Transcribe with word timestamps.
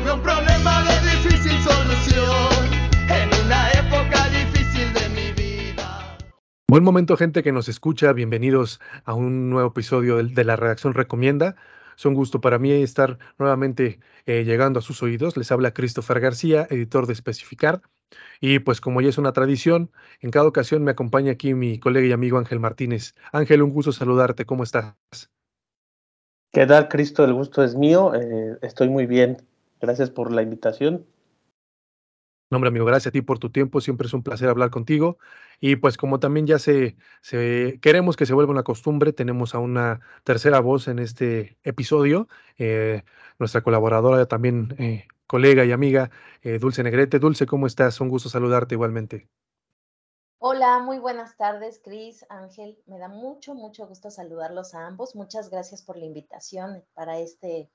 Un 0.00 0.22
problema 0.22 0.82
de 0.84 0.94
difícil 1.10 1.52
solución 1.60 2.70
en 3.08 3.28
una 3.44 3.70
época 3.72 4.28
difícil 4.30 4.92
de 4.94 5.08
mi 5.10 5.32
vida. 5.32 6.18
Buen 6.68 6.82
momento, 6.82 7.16
gente 7.16 7.42
que 7.42 7.52
nos 7.52 7.68
escucha. 7.68 8.12
Bienvenidos 8.14 8.80
a 9.04 9.12
un 9.12 9.50
nuevo 9.50 9.68
episodio 9.68 10.16
de, 10.16 10.24
de 10.24 10.44
la 10.44 10.56
redacción 10.56 10.94
Recomienda. 10.94 11.54
Es 11.96 12.06
un 12.06 12.14
gusto 12.14 12.40
para 12.40 12.58
mí 12.58 12.72
estar 12.72 13.18
nuevamente 13.38 14.00
eh, 14.24 14.44
llegando 14.44 14.78
a 14.78 14.82
sus 14.82 15.02
oídos. 15.02 15.36
Les 15.36 15.52
habla 15.52 15.74
Christopher 15.74 16.18
García, 16.18 16.66
editor 16.70 17.06
de 17.06 17.12
Especificar. 17.12 17.82
Y 18.40 18.60
pues 18.60 18.80
como 18.80 19.02
ya 19.02 19.10
es 19.10 19.18
una 19.18 19.32
tradición, 19.32 19.92
en 20.20 20.30
cada 20.30 20.46
ocasión 20.46 20.82
me 20.82 20.92
acompaña 20.92 21.32
aquí 21.32 21.52
mi 21.52 21.78
colega 21.78 22.06
y 22.06 22.12
amigo 22.12 22.38
Ángel 22.38 22.58
Martínez. 22.58 23.14
Ángel, 23.32 23.62
un 23.62 23.70
gusto 23.70 23.92
saludarte. 23.92 24.46
¿Cómo 24.46 24.62
estás? 24.62 24.94
¿Qué 26.52 26.66
tal, 26.66 26.88
Cristo? 26.88 27.22
El 27.24 27.34
gusto 27.34 27.62
es 27.62 27.76
mío. 27.76 28.12
Eh, 28.14 28.56
estoy 28.62 28.88
muy 28.88 29.04
bien. 29.06 29.36
Gracias 29.80 30.10
por 30.10 30.32
la 30.32 30.42
invitación. 30.42 31.06
No, 32.50 32.56
hombre, 32.56 32.68
amigo, 32.68 32.84
gracias 32.84 33.08
a 33.08 33.12
ti 33.12 33.22
por 33.22 33.38
tu 33.38 33.50
tiempo. 33.50 33.80
Siempre 33.80 34.08
es 34.08 34.12
un 34.12 34.24
placer 34.24 34.48
hablar 34.48 34.70
contigo. 34.70 35.18
Y 35.60 35.76
pues 35.76 35.96
como 35.96 36.18
también 36.18 36.46
ya 36.46 36.58
se, 36.58 36.96
se 37.22 37.78
queremos 37.80 38.16
que 38.16 38.26
se 38.26 38.34
vuelva 38.34 38.50
una 38.50 38.64
costumbre, 38.64 39.12
tenemos 39.12 39.54
a 39.54 39.58
una 39.58 40.00
tercera 40.24 40.58
voz 40.58 40.88
en 40.88 40.98
este 40.98 41.58
episodio, 41.62 42.28
eh, 42.58 43.04
nuestra 43.38 43.60
colaboradora, 43.62 44.26
también 44.26 44.74
eh, 44.78 45.06
colega 45.26 45.64
y 45.64 45.70
amiga, 45.70 46.10
eh, 46.42 46.58
Dulce 46.58 46.82
Negrete. 46.82 47.20
Dulce, 47.20 47.46
¿cómo 47.46 47.68
estás? 47.68 48.00
Un 48.00 48.08
gusto 48.08 48.28
saludarte 48.28 48.74
igualmente. 48.74 49.28
Hola, 50.38 50.80
muy 50.80 50.98
buenas 50.98 51.36
tardes, 51.36 51.80
Cris, 51.84 52.26
Ángel. 52.30 52.78
Me 52.86 52.98
da 52.98 53.08
mucho, 53.08 53.54
mucho 53.54 53.86
gusto 53.86 54.10
saludarlos 54.10 54.74
a 54.74 54.86
ambos. 54.86 55.14
Muchas 55.14 55.50
gracias 55.50 55.82
por 55.82 55.96
la 55.98 56.06
invitación 56.06 56.82
para 56.94 57.18
este 57.18 57.70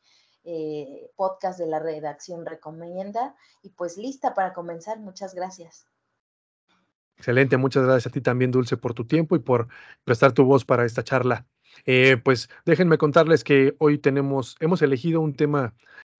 eh, 0.45 1.11
podcast 1.15 1.59
de 1.59 1.67
la 1.67 1.79
redacción 1.79 2.45
recomienda 2.45 3.35
y 3.61 3.69
pues 3.71 3.97
lista 3.97 4.33
para 4.33 4.53
comenzar. 4.53 4.99
Muchas 4.99 5.33
gracias. 5.33 5.87
Excelente, 7.17 7.57
muchas 7.57 7.83
gracias 7.83 8.07
a 8.07 8.13
ti 8.13 8.21
también, 8.21 8.51
Dulce, 8.51 8.77
por 8.77 8.93
tu 8.93 9.05
tiempo 9.05 9.35
y 9.35 9.39
por 9.39 9.67
prestar 10.03 10.33
tu 10.33 10.43
voz 10.43 10.65
para 10.65 10.85
esta 10.85 11.03
charla. 11.03 11.45
Eh, 11.85 12.17
pues 12.17 12.49
déjenme 12.65 12.97
contarles 12.97 13.43
que 13.43 13.75
hoy 13.79 13.97
tenemos, 13.97 14.55
hemos 14.59 14.81
elegido 14.81 15.21
un 15.21 15.33
tema 15.33 15.73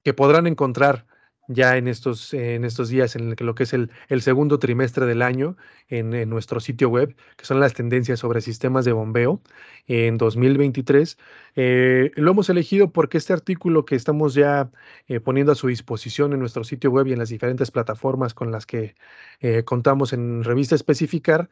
que 0.03 0.13
podrán 0.13 0.47
encontrar 0.47 1.05
ya 1.47 1.77
en 1.77 1.87
estos, 1.87 2.33
en 2.33 2.65
estos 2.65 2.89
días, 2.89 3.15
en 3.15 3.35
lo 3.37 3.55
que 3.55 3.63
es 3.63 3.73
el, 3.73 3.91
el 4.09 4.21
segundo 4.21 4.59
trimestre 4.59 5.05
del 5.05 5.21
año, 5.21 5.55
en, 5.89 6.29
nuestro 6.29 6.59
sitio 6.59 6.89
web, 6.89 7.15
que 7.37 7.45
son 7.45 7.59
las 7.59 7.73
tendencias 7.73 8.19
sobre 8.19 8.41
sistemas 8.41 8.85
de 8.85 8.91
bombeo 8.91 9.41
en 9.87 10.17
2023. 10.17 11.17
Eh, 11.55 12.11
lo 12.15 12.31
hemos 12.31 12.49
elegido 12.49 12.91
porque 12.91 13.17
este 13.17 13.33
artículo 13.33 13.85
que 13.85 13.95
estamos 13.95 14.33
ya 14.33 14.71
eh, 15.07 15.19
poniendo 15.19 15.51
a 15.51 15.55
su 15.55 15.67
disposición 15.67 16.33
en 16.33 16.39
nuestro 16.39 16.63
sitio 16.63 16.91
web 16.91 17.07
y 17.07 17.13
en 17.13 17.19
las 17.19 17.29
diferentes 17.29 17.71
plataformas 17.71 18.33
con 18.33 18.51
las 18.51 18.65
que 18.65 18.95
eh, 19.41 19.63
contamos 19.63 20.13
en 20.13 20.43
Revista 20.43 20.75
Especificar, 20.75 21.49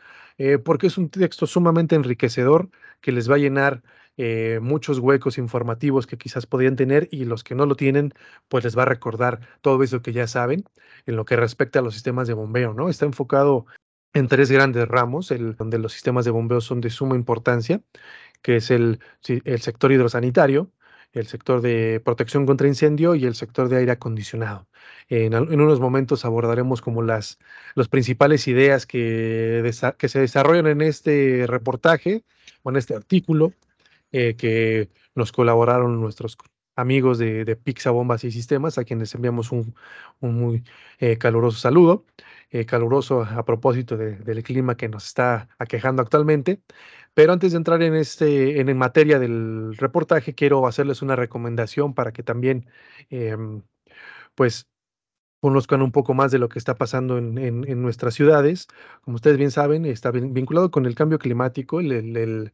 porque 0.66 0.88
es 0.88 0.98
un 0.98 1.10
texto 1.10 1.46
sumamente 1.46 1.96
enriquecedor 1.96 2.70
que 3.02 3.12
les 3.12 3.30
va 3.30 3.36
a 3.36 3.38
llenar 3.38 3.84
eh, 4.18 4.60
muchos 4.62 5.00
huecos 5.00 5.38
informativos 5.38 6.08
que 6.08 6.18
quizás 6.18 6.46
podrían 6.46 6.76
tener 6.76 7.08
y 7.12 7.26
los 7.26 7.44
que 7.44 7.56
no 7.56 7.66
lo 7.66 7.76
tienen, 7.76 8.14
pues 8.48 8.64
les 8.64 8.78
va 8.78 8.84
a 8.84 8.86
recordar 8.86 9.40
todo 9.62 9.82
eso 9.84 10.02
que 10.02 10.14
ya 10.14 10.28
saben 10.28 10.66
en 11.06 11.16
lo 11.16 11.26
que 11.26 11.36
respecta 11.36 11.80
a 11.80 11.82
los 11.82 11.94
sistemas 11.94 12.28
de 12.28 12.34
bombeo, 12.34 12.74
¿no? 12.74 12.90
Está 12.90 13.06
enfocado 13.06 13.66
en 14.14 14.28
tres 14.28 14.52
grandes 14.52 14.88
ramos, 14.88 15.34
donde 15.58 15.80
los 15.80 15.94
sistemas 15.94 16.26
de 16.26 16.32
bombeo 16.32 16.62
son 16.62 16.82
de 16.82 16.92
suma 16.92 17.16
importancia, 17.16 17.82
que 18.42 18.58
es 18.58 18.70
el, 18.70 19.00
el 19.28 19.62
sector 19.62 19.92
hidrosanitario, 19.92 20.72
el 21.14 21.28
sector 21.28 21.62
de 21.62 22.02
protección 22.04 22.46
contra 22.46 22.68
incendio 22.68 23.16
y 23.16 23.26
el 23.26 23.36
sector 23.36 23.70
de 23.70 23.78
aire 23.78 23.92
acondicionado. 23.92 24.68
En, 25.10 25.34
en 25.34 25.62
unos 25.62 25.80
momentos 25.80 26.26
abordaremos 26.26 26.82
como 26.82 27.02
las, 27.02 27.40
las 27.76 27.88
principales 27.88 28.48
ideas 28.48 28.86
que, 28.86 29.72
que 29.98 30.10
se 30.10 30.20
desarrollan 30.20 30.68
en 30.68 30.82
este 30.82 31.46
reportaje 31.48 32.24
o 32.64 32.70
en 32.70 32.78
este 32.78 32.96
artículo 32.96 33.54
eh, 34.14 34.36
que 34.38 34.90
nos 35.16 35.32
colaboraron 35.32 36.00
nuestros 36.00 36.38
amigos 36.76 37.18
de, 37.18 37.46
de 37.46 37.58
Bombas 37.92 38.24
y 38.24 38.32
Sistemas, 38.32 38.78
a 38.78 38.84
quienes 38.84 39.14
enviamos 39.16 39.52
un, 39.52 39.76
muy 40.22 40.64
eh, 41.00 41.18
caluroso 41.18 41.60
saludo, 41.60 42.06
eh, 42.52 42.66
caluroso 42.66 43.24
a 43.24 43.46
propósito 43.46 43.98
de, 43.98 44.18
del 44.18 44.44
clima 44.44 44.76
que 44.78 44.90
nos 44.90 45.06
está 45.08 45.50
aquejando 45.60 46.02
actualmente. 46.02 46.62
Pero 47.14 47.34
antes 47.34 47.52
de 47.52 47.58
entrar 47.58 47.82
en, 47.84 47.96
este, 47.96 48.60
en, 48.60 48.78
materia 48.78 49.20
del 49.20 49.76
reportaje, 49.78 50.34
quiero 50.36 50.66
hacerles 50.68 51.02
una 51.02 51.16
recomendación 51.16 51.94
para 51.94 52.12
que 52.12 52.24
también, 52.24 52.68
eh, 53.12 53.38
pues, 54.36 54.68
conozcan 55.42 55.82
un 55.82 55.92
poco 55.92 56.14
más 56.14 56.32
de 56.32 56.40
lo 56.40 56.50
que 56.50 56.60
está 56.60 56.76
pasando 56.76 57.18
en, 57.18 57.82
nuestras 57.82 58.16
ciudades. 58.16 58.68
Como 59.02 59.16
ustedes 59.16 59.38
bien 59.38 59.52
saben, 59.52 59.86
está 59.86 60.12
vinculado 60.12 60.72
con 60.72 60.86
el 60.86 60.96
cambio 60.96 61.20
climático, 61.20 61.80
el 61.82 62.54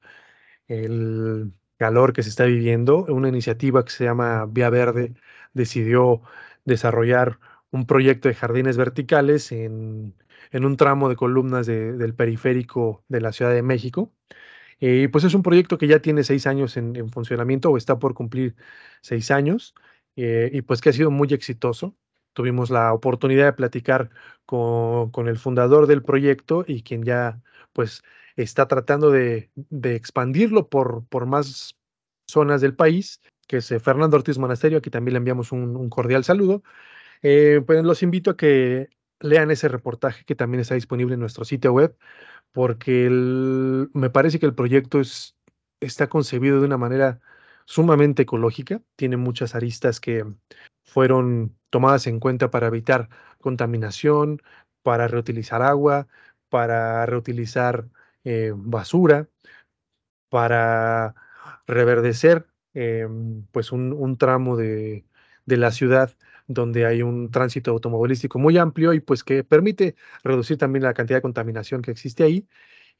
el 0.69 1.53
calor 1.77 2.13
que 2.13 2.23
se 2.23 2.29
está 2.29 2.45
viviendo. 2.45 3.05
Una 3.09 3.29
iniciativa 3.29 3.83
que 3.85 3.91
se 3.91 4.05
llama 4.05 4.45
Vía 4.47 4.69
Verde 4.69 5.13
decidió 5.53 6.21
desarrollar 6.65 7.39
un 7.71 7.85
proyecto 7.85 8.29
de 8.29 8.35
jardines 8.35 8.77
verticales 8.77 9.51
en, 9.51 10.15
en 10.51 10.65
un 10.65 10.77
tramo 10.77 11.09
de 11.09 11.15
columnas 11.17 11.67
de, 11.67 11.93
del 11.93 12.15
periférico 12.15 13.03
de 13.09 13.21
la 13.21 13.31
Ciudad 13.33 13.53
de 13.53 13.63
México. 13.63 14.13
Y 14.79 15.03
eh, 15.05 15.09
pues 15.09 15.23
es 15.25 15.33
un 15.33 15.43
proyecto 15.43 15.77
que 15.77 15.87
ya 15.87 16.01
tiene 16.01 16.23
seis 16.23 16.47
años 16.47 16.77
en, 16.77 16.95
en 16.95 17.09
funcionamiento 17.09 17.69
o 17.71 17.77
está 17.77 17.99
por 17.99 18.13
cumplir 18.13 18.55
seis 19.01 19.31
años 19.31 19.75
eh, 20.15 20.49
y 20.53 20.61
pues 20.61 20.81
que 20.81 20.89
ha 20.89 20.93
sido 20.93 21.11
muy 21.11 21.29
exitoso. 21.33 21.95
Tuvimos 22.33 22.69
la 22.69 22.93
oportunidad 22.93 23.45
de 23.45 23.53
platicar 23.53 24.09
con, 24.45 25.11
con 25.11 25.27
el 25.27 25.37
fundador 25.37 25.87
del 25.87 26.03
proyecto 26.03 26.63
y 26.67 26.83
quien 26.83 27.03
ya 27.03 27.41
pues 27.73 28.03
está 28.43 28.67
tratando 28.67 29.11
de, 29.11 29.51
de 29.55 29.95
expandirlo 29.95 30.69
por, 30.69 31.05
por, 31.07 31.25
más 31.25 31.75
zonas 32.29 32.61
del 32.61 32.75
país, 32.75 33.21
que 33.47 33.57
es 33.57 33.71
eh, 33.71 33.79
Fernando 33.79 34.17
Ortiz 34.17 34.37
Monasterio, 34.37 34.77
aquí 34.77 34.89
también 34.89 35.13
le 35.13 35.17
enviamos 35.17 35.51
un, 35.51 35.89
cordial 35.89 36.23
saludo. 36.23 36.63
Eh, 37.21 37.61
pues 37.65 37.83
los 37.83 38.03
invito 38.03 38.31
a 38.31 38.37
que 38.37 38.89
lean 39.19 39.51
ese 39.51 39.67
reportaje 39.67 40.23
que 40.25 40.35
también 40.35 40.61
está 40.61 40.75
disponible 40.75 41.15
en 41.15 41.19
nuestro 41.19 41.43
sitio 41.43 41.73
web, 41.73 41.97
porque 42.51 43.05
el, 43.07 43.89
me 43.93 44.09
parece 44.09 44.39
que 44.39 44.45
el 44.45 44.55
proyecto 44.55 44.99
es, 44.99 45.35
está 45.81 46.07
concebido 46.07 46.59
de 46.59 46.65
una 46.65 46.77
manera 46.77 47.19
sumamente 47.65 48.23
ecológica, 48.23 48.81
tiene 48.95 49.17
muchas 49.17 49.53
aristas 49.55 49.99
que 49.99 50.25
fueron 50.85 51.55
tomadas 51.69 52.07
en 52.07 52.19
cuenta 52.19 52.49
para 52.49 52.67
evitar 52.67 53.09
contaminación, 53.39 54.41
para 54.83 55.07
reutilizar 55.07 55.61
agua, 55.61 56.07
para 56.49 57.05
reutilizar 57.05 57.89
eh, 58.23 58.53
basura, 58.55 59.29
para 60.29 61.15
reverdecer 61.67 62.47
eh, 62.73 63.07
pues 63.51 63.71
un, 63.71 64.17
tramo 64.17 64.55
de, 64.57 65.05
de, 65.45 65.57
la 65.57 65.71
ciudad 65.71 66.15
donde 66.47 66.85
hay 66.85 67.01
un 67.01 67.31
tránsito 67.31 67.71
automovilístico 67.71 68.39
muy 68.39 68.57
amplio 68.57 68.93
y 68.93 68.99
pues 68.99 69.23
que 69.23 69.43
permite 69.43 69.95
reducir 70.23 70.57
también 70.57 70.83
la 70.83 70.93
cantidad 70.93 71.17
de 71.17 71.21
contaminación 71.23 71.81
que 71.81 71.91
existe 71.91 72.23
ahí 72.23 72.47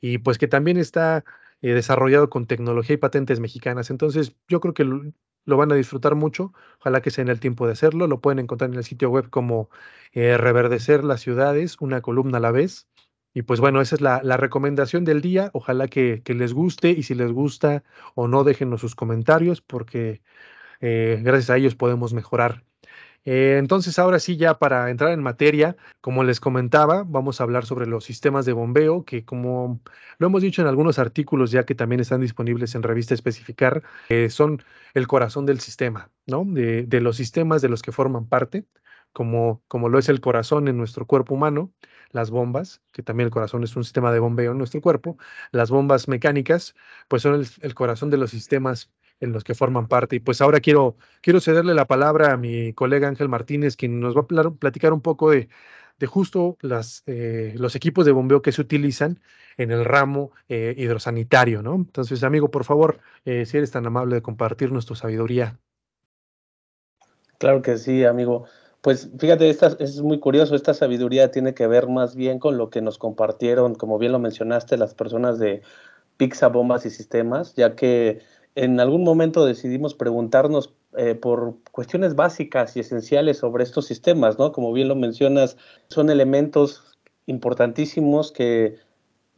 y 0.02 0.20
pues 0.20 0.38
que 0.38 0.48
también 0.48 0.78
está 0.78 1.24
eh, 1.62 1.74
desarrollado 1.74 2.30
con 2.30 2.48
tecnología 2.48 2.94
y 2.96 2.98
patentes 2.98 3.40
mexicanas. 3.40 3.90
Entonces 3.90 4.36
yo 4.48 4.60
creo 4.62 4.74
que 4.74 4.86
lo, 4.86 5.04
lo, 5.46 5.58
van 5.58 5.72
a 5.72 5.76
disfrutar 5.76 6.16
mucho, 6.16 6.54
ojalá 6.80 7.02
que 7.02 7.12
sea 7.12 7.24
en 7.24 7.30
el 7.30 7.40
tiempo 7.40 7.66
de 7.66 7.74
hacerlo, 7.74 8.08
lo 8.08 8.22
pueden 8.22 8.40
encontrar 8.40 8.70
en 8.72 8.78
el 8.78 8.84
sitio 8.84 9.10
web 9.10 9.30
como 9.30 9.70
eh, 10.14 10.38
Reverdecer 10.38 11.04
las 11.04 11.22
ciudades, 11.22 11.78
una 11.82 12.02
columna 12.02 12.38
a 12.38 12.42
la 12.42 12.52
vez. 12.52 12.88
Y 13.34 13.44
pues 13.44 13.60
bueno, 13.60 13.82
esa 13.82 13.96
es 13.96 14.02
la, 14.02 14.22
la 14.24 14.38
recomendación 14.38 15.06
del 15.06 15.22
día. 15.22 15.52
Ojalá 15.54 15.88
que, 15.88 16.22
les 16.26 16.54
guste 16.54 16.90
y 16.90 17.04
si 17.04 17.16
les 17.16 17.32
gusta 17.32 17.84
o 18.16 18.28
no, 18.28 18.44
déjenos 18.44 18.82
sus 18.82 18.96
comentarios 18.96 19.62
porque 19.62 20.22
eh, 20.82 21.20
gracias 21.24 21.50
a 21.52 21.58
ellos 21.58 21.76
podemos 21.76 22.14
mejorar. 22.14 22.64
Eh, 23.26 23.58
entonces, 23.60 24.00
ahora 24.00 24.20
sí, 24.20 24.38
ya 24.38 24.58
para 24.60 24.90
entrar 24.90 25.12
en 25.12 25.22
materia, 25.22 25.76
como 26.02 26.24
les 26.24 26.40
comentaba, 26.40 27.04
vamos 27.04 27.40
a 27.40 27.44
hablar 27.44 27.66
sobre 27.66 27.86
los 27.86 28.06
sistemas 28.06 28.46
de 28.46 28.54
bombeo, 28.54 29.04
que 29.06 29.26
como 29.26 29.82
lo 30.18 30.28
hemos 30.28 30.42
dicho 30.42 30.62
en 30.62 30.68
algunos 30.68 31.00
artículos 31.00 31.52
ya 31.52 31.66
que 31.66 31.76
también 31.76 32.00
están 32.00 32.22
disponibles 32.22 32.76
en 32.76 32.84
revista 32.84 33.14
especificar, 33.14 33.84
eh, 34.10 34.30
son 34.30 34.64
el 34.94 35.08
corazón 35.08 35.46
del 35.46 35.60
sistema, 35.60 36.10
¿no? 36.28 36.46
De 36.46 37.02
los 37.02 37.18
sistemas 37.18 37.62
de 37.62 37.70
los 37.70 37.82
que 37.82 37.92
forman 37.92 38.28
parte 38.28 38.66
como, 39.14 39.62
como 39.68 39.90
lo 39.90 40.00
es 40.00 40.10
el 40.10 40.22
corazón 40.22 40.68
en 40.68 40.78
nuestro 40.78 41.06
cuerpo 41.06 41.36
humano, 41.36 41.72
las 42.12 42.32
bombas, 42.32 42.82
que 42.92 43.04
también 43.04 43.26
el 43.26 43.32
corazón 43.32 43.64
es 43.64 43.76
un 43.76 43.84
sistema 43.84 44.12
de 44.12 44.20
bombeo 44.20 44.52
en 44.52 44.58
nuestro 44.58 44.82
cuerpo, 44.82 45.18
las 45.52 45.70
bombas 45.70 46.08
mecánicas, 46.08 46.76
pues 47.08 47.22
son 47.22 47.44
el, 47.62 47.76
corazón 47.76 48.10
de 48.10 48.18
los 48.18 48.32
sistemas 48.32 48.92
en 49.20 49.34
los 49.34 49.44
que 49.44 49.56
forman 49.56 49.88
parte. 49.88 50.16
Y 50.18 50.20
pues 50.20 50.42
ahora 50.42 50.60
quiero, 50.60 50.98
quiero 51.22 51.40
cederle 51.40 51.74
la 51.74 51.86
palabra 51.86 52.34
a 52.34 52.38
mi 52.38 52.74
colega 52.74 53.08
Ángel 53.08 53.30
Martínez, 53.30 53.76
quien 53.76 54.00
nos 54.00 54.16
va 54.16 54.22
a 54.22 54.52
platicar 54.52 54.94
un 54.94 55.02
poco 55.02 55.32
de, 55.32 55.50
de 56.00 56.08
justo 56.08 56.58
las, 56.62 57.04
eh, 57.06 57.54
los 57.58 57.76
equipos 57.76 58.06
de 58.06 58.12
bombeo 58.12 58.42
que 58.42 58.52
se 58.52 58.62
utilizan 58.62 59.20
en 59.58 59.72
el 59.72 59.84
ramo 59.84 60.32
eh, 60.48 60.74
hidrosanitario, 60.78 61.62
¿no? 61.62 61.76
Entonces, 61.76 62.24
amigo, 62.24 62.50
por 62.50 62.64
favor, 62.64 63.00
eh, 63.26 63.46
si 63.46 63.58
eres 63.58 63.72
tan 63.72 63.86
amable 63.86 64.16
de 64.16 64.22
compartirnos 64.22 64.86
tu 64.86 64.96
sabiduría. 64.96 65.60
Claro 67.38 67.62
que 67.62 67.78
sí, 67.78 68.06
amigo. 68.06 68.46
Pues 68.82 69.10
fíjate, 69.20 69.50
esta, 69.50 69.76
es 69.80 70.02
muy 70.02 70.20
curioso, 70.20 70.56
esta 70.56 70.74
sabiduría 70.74 71.32
tiene 71.32 71.54
que 71.54 71.68
ver 71.68 71.88
más 71.88 72.16
bien 72.16 72.40
con 72.40 72.58
lo 72.58 72.70
que 72.70 72.82
nos 72.82 72.98
compartieron, 72.98 73.76
como 73.76 73.98
bien 73.98 74.14
lo 74.14 74.20
mencionaste, 74.20 74.78
las 74.78 74.94
personas 74.94 75.38
de 75.38 75.62
Pixa 76.16 76.48
Bombas 76.48 76.86
y 76.86 76.90
Sistemas, 76.90 77.56
ya 77.56 77.76
que 77.76 78.22
en 78.56 78.80
algún 78.80 79.04
momento 79.04 79.46
decidimos 79.46 79.96
preguntarnos 79.96 80.74
eh, 80.98 81.16
por 81.16 81.58
cuestiones 81.72 82.16
básicas 82.16 82.76
y 82.76 82.80
esenciales 82.80 83.38
sobre 83.38 83.64
estos 83.64 83.86
sistemas, 83.86 84.40
¿no? 84.40 84.52
Como 84.52 84.74
bien 84.74 84.88
lo 84.88 84.96
mencionas, 84.96 85.58
son 85.90 86.10
elementos 86.10 86.98
importantísimos 87.26 88.32
que 88.32 88.78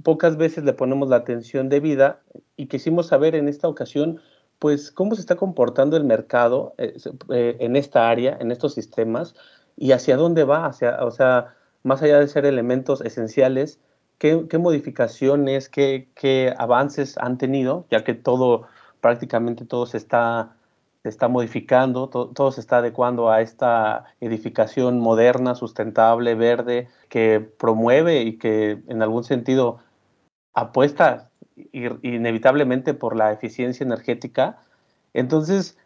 pocas 0.03 0.37
veces 0.37 0.63
le 0.63 0.73
ponemos 0.73 1.09
la 1.09 1.17
atención 1.17 1.67
debida 1.67 2.21
y 2.57 2.67
quisimos 2.67 3.07
saber 3.07 3.35
en 3.35 3.47
esta 3.47 3.67
ocasión, 3.67 4.21
pues, 4.61 4.91
cómo 4.91 5.15
se 5.15 5.21
está 5.21 5.37
comportando 5.37 5.97
el 5.97 6.03
mercado 6.03 6.75
eh, 6.77 6.95
eh, 7.29 7.57
en 7.59 7.75
esta 7.75 8.11
área, 8.11 8.37
en 8.39 8.51
estos 8.51 8.75
sistemas 8.75 9.33
y 9.75 9.91
hacia 9.91 10.17
dónde 10.17 10.43
va, 10.43 10.67
hacia, 10.67 11.03
o 11.03 11.09
sea, 11.09 11.55
más 11.81 12.03
allá 12.03 12.19
de 12.19 12.27
ser 12.27 12.45
elementos 12.45 13.01
esenciales, 13.01 13.79
qué, 14.19 14.45
modificaciones, 14.59 15.67
qué, 15.67 16.11
qué 16.13 16.53
avances 16.59 17.17
han 17.17 17.39
tenido, 17.39 17.87
ya 17.89 18.03
que 18.03 18.13
todo, 18.13 18.67
prácticamente 19.01 19.65
todo 19.65 19.87
se 19.87 19.97
está 19.97 20.55
está 21.03 21.27
modificando, 21.27 22.09
todo 22.09 22.51
se 22.51 22.61
está 22.61 22.77
adecuando 22.77 23.31
a 23.31 23.41
esta 23.41 24.05
edificación 24.19 24.99
moderna, 24.99 25.55
sustentable, 25.55 26.35
verde, 26.35 26.87
que 27.09 27.39
promueve 27.39 28.21
y 28.21 28.37
que 28.37 28.83
en 28.87 29.01
algún 29.01 29.23
sentido 29.23 29.79
apuesta 30.53 31.30
inevitablemente 31.71 32.93
por 32.93 33.15
la 33.15 33.31
eficiencia 33.31 33.83
energética. 33.83 34.59
Entonces, 35.13 35.77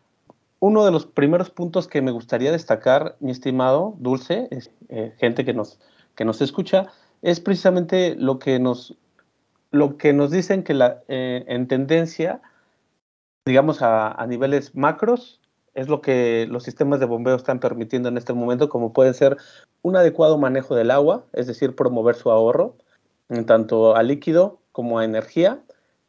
uno 0.59 0.85
de 0.85 0.91
los 0.91 1.05
primeros 1.05 1.49
puntos 1.49 1.87
que 1.87 2.01
me 2.01 2.11
gustaría 2.11 2.51
destacar, 2.51 3.15
mi 3.19 3.31
estimado 3.31 3.95
Dulce, 3.99 4.49
eh, 4.89 5.13
gente 5.17 5.45
que 5.45 5.53
nos, 5.53 5.79
que 6.15 6.25
nos 6.25 6.41
escucha, 6.41 6.87
es 7.21 7.39
precisamente 7.39 8.15
lo 8.15 8.39
que 8.39 8.59
nos, 8.59 8.95
lo 9.71 9.97
que 9.97 10.13
nos 10.13 10.31
dicen 10.31 10.63
que 10.63 10.73
la, 10.73 11.01
eh, 11.07 11.43
en 11.47 11.67
tendencia 11.67 12.41
digamos, 13.45 13.81
a, 13.81 14.25
niveles 14.27 14.75
macros, 14.75 15.39
es 15.75 15.87
lo 15.87 16.01
que 16.01 16.47
los 16.49 16.63
sistemas 16.63 16.99
de 16.99 17.05
bombeo 17.05 17.35
están 17.35 17.59
permitiendo 17.59 18.09
en 18.09 18.17
este 18.17 18.33
momento, 18.33 18.69
como 18.69 18.91
puede 18.91 19.13
ser 19.13 19.37
un 19.83 19.95
adecuado 19.95 20.37
manejo 20.37 20.73
del 20.73 20.89
agua, 20.89 21.25
es 21.33 21.45
decir, 21.45 21.75
promover 21.75 22.15
su 22.15 22.31
ahorro, 22.31 22.75
en 23.29 23.45
tanto 23.45 23.95
a 23.95 24.01
líquido 24.01 24.59
como 24.71 24.97
a 24.97 25.05
energía, 25.05 25.59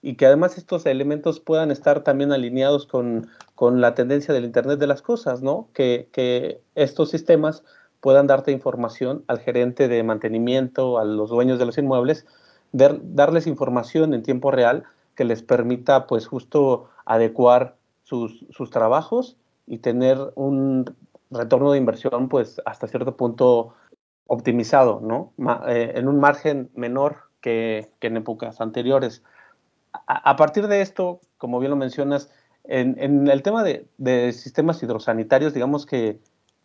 y 0.07 0.15
que 0.15 0.25
además 0.25 0.57
estos 0.57 0.87
elementos 0.87 1.41
puedan 1.41 1.73
estar 1.73 2.05
también 2.05 2.31
alineados 2.31 2.87
con, 2.87 3.27
con 3.57 3.81
la 3.81 3.97
tendencia 3.97 4.33
del 4.33 4.45
Internet 4.45 4.79
de 4.79 4.87
las 4.87 5.03
Cosas, 5.03 5.43
¿no? 5.43 5.69
Que, 5.73 6.09
que 6.13 6.61
estos 6.77 7.11
sistemas 7.11 7.65
puedan 8.01 8.29
darte 8.29 8.53
información 8.53 9.25
al 9.27 9.41
gerente 9.41 9.89
de 9.89 10.05
mantenimiento, 10.05 10.99
a 10.99 11.05
los 11.05 11.31
dueños 11.31 11.59
de 11.59 11.67
los 11.67 11.77
inmuebles, 11.77 12.25
darles 12.71 13.49
información 13.49 14.15
en 14.15 14.23
tiempo 14.23 14.53
real 14.53 14.85
que 15.17 15.25
les 15.25 15.43
permita, 15.43 16.07
pues, 16.07 16.29
justo 16.29 16.89
adecuar 17.05 17.75
sus, 18.05 18.47
sus 18.51 18.71
trabajos 18.71 19.37
y 19.67 19.79
tener 19.79 20.19
un 20.37 20.85
retorno 21.33 21.73
de 21.73 21.79
inversión, 21.79 22.29
pues 22.29 22.63
hasta 22.65 22.87
cierto 22.87 23.17
punto 23.17 23.75
optimizado, 24.29 25.01
¿no? 25.03 25.33
Eh, 25.67 25.95
en 25.97 26.07
un 26.07 26.21
margen 26.21 26.71
menor 26.77 27.17
que, 27.41 27.91
que 27.99 28.07
en 28.07 28.19
épocas 28.19 28.61
anteriores. 28.61 29.25
A, 30.07 30.37
partir 30.37 30.67
de 30.69 30.81
esto, 30.81 31.21
como 31.39 31.59
bien 31.59 31.71
lo 31.71 31.77
mencionas, 31.77 32.31
en, 32.65 33.29
el 33.29 33.43
tema 33.43 33.63
de, 33.63 34.33
sistemas 34.33 34.83
hidrosanitarios, 34.83 35.55
digamos 35.55 35.87
que, 35.87 36.21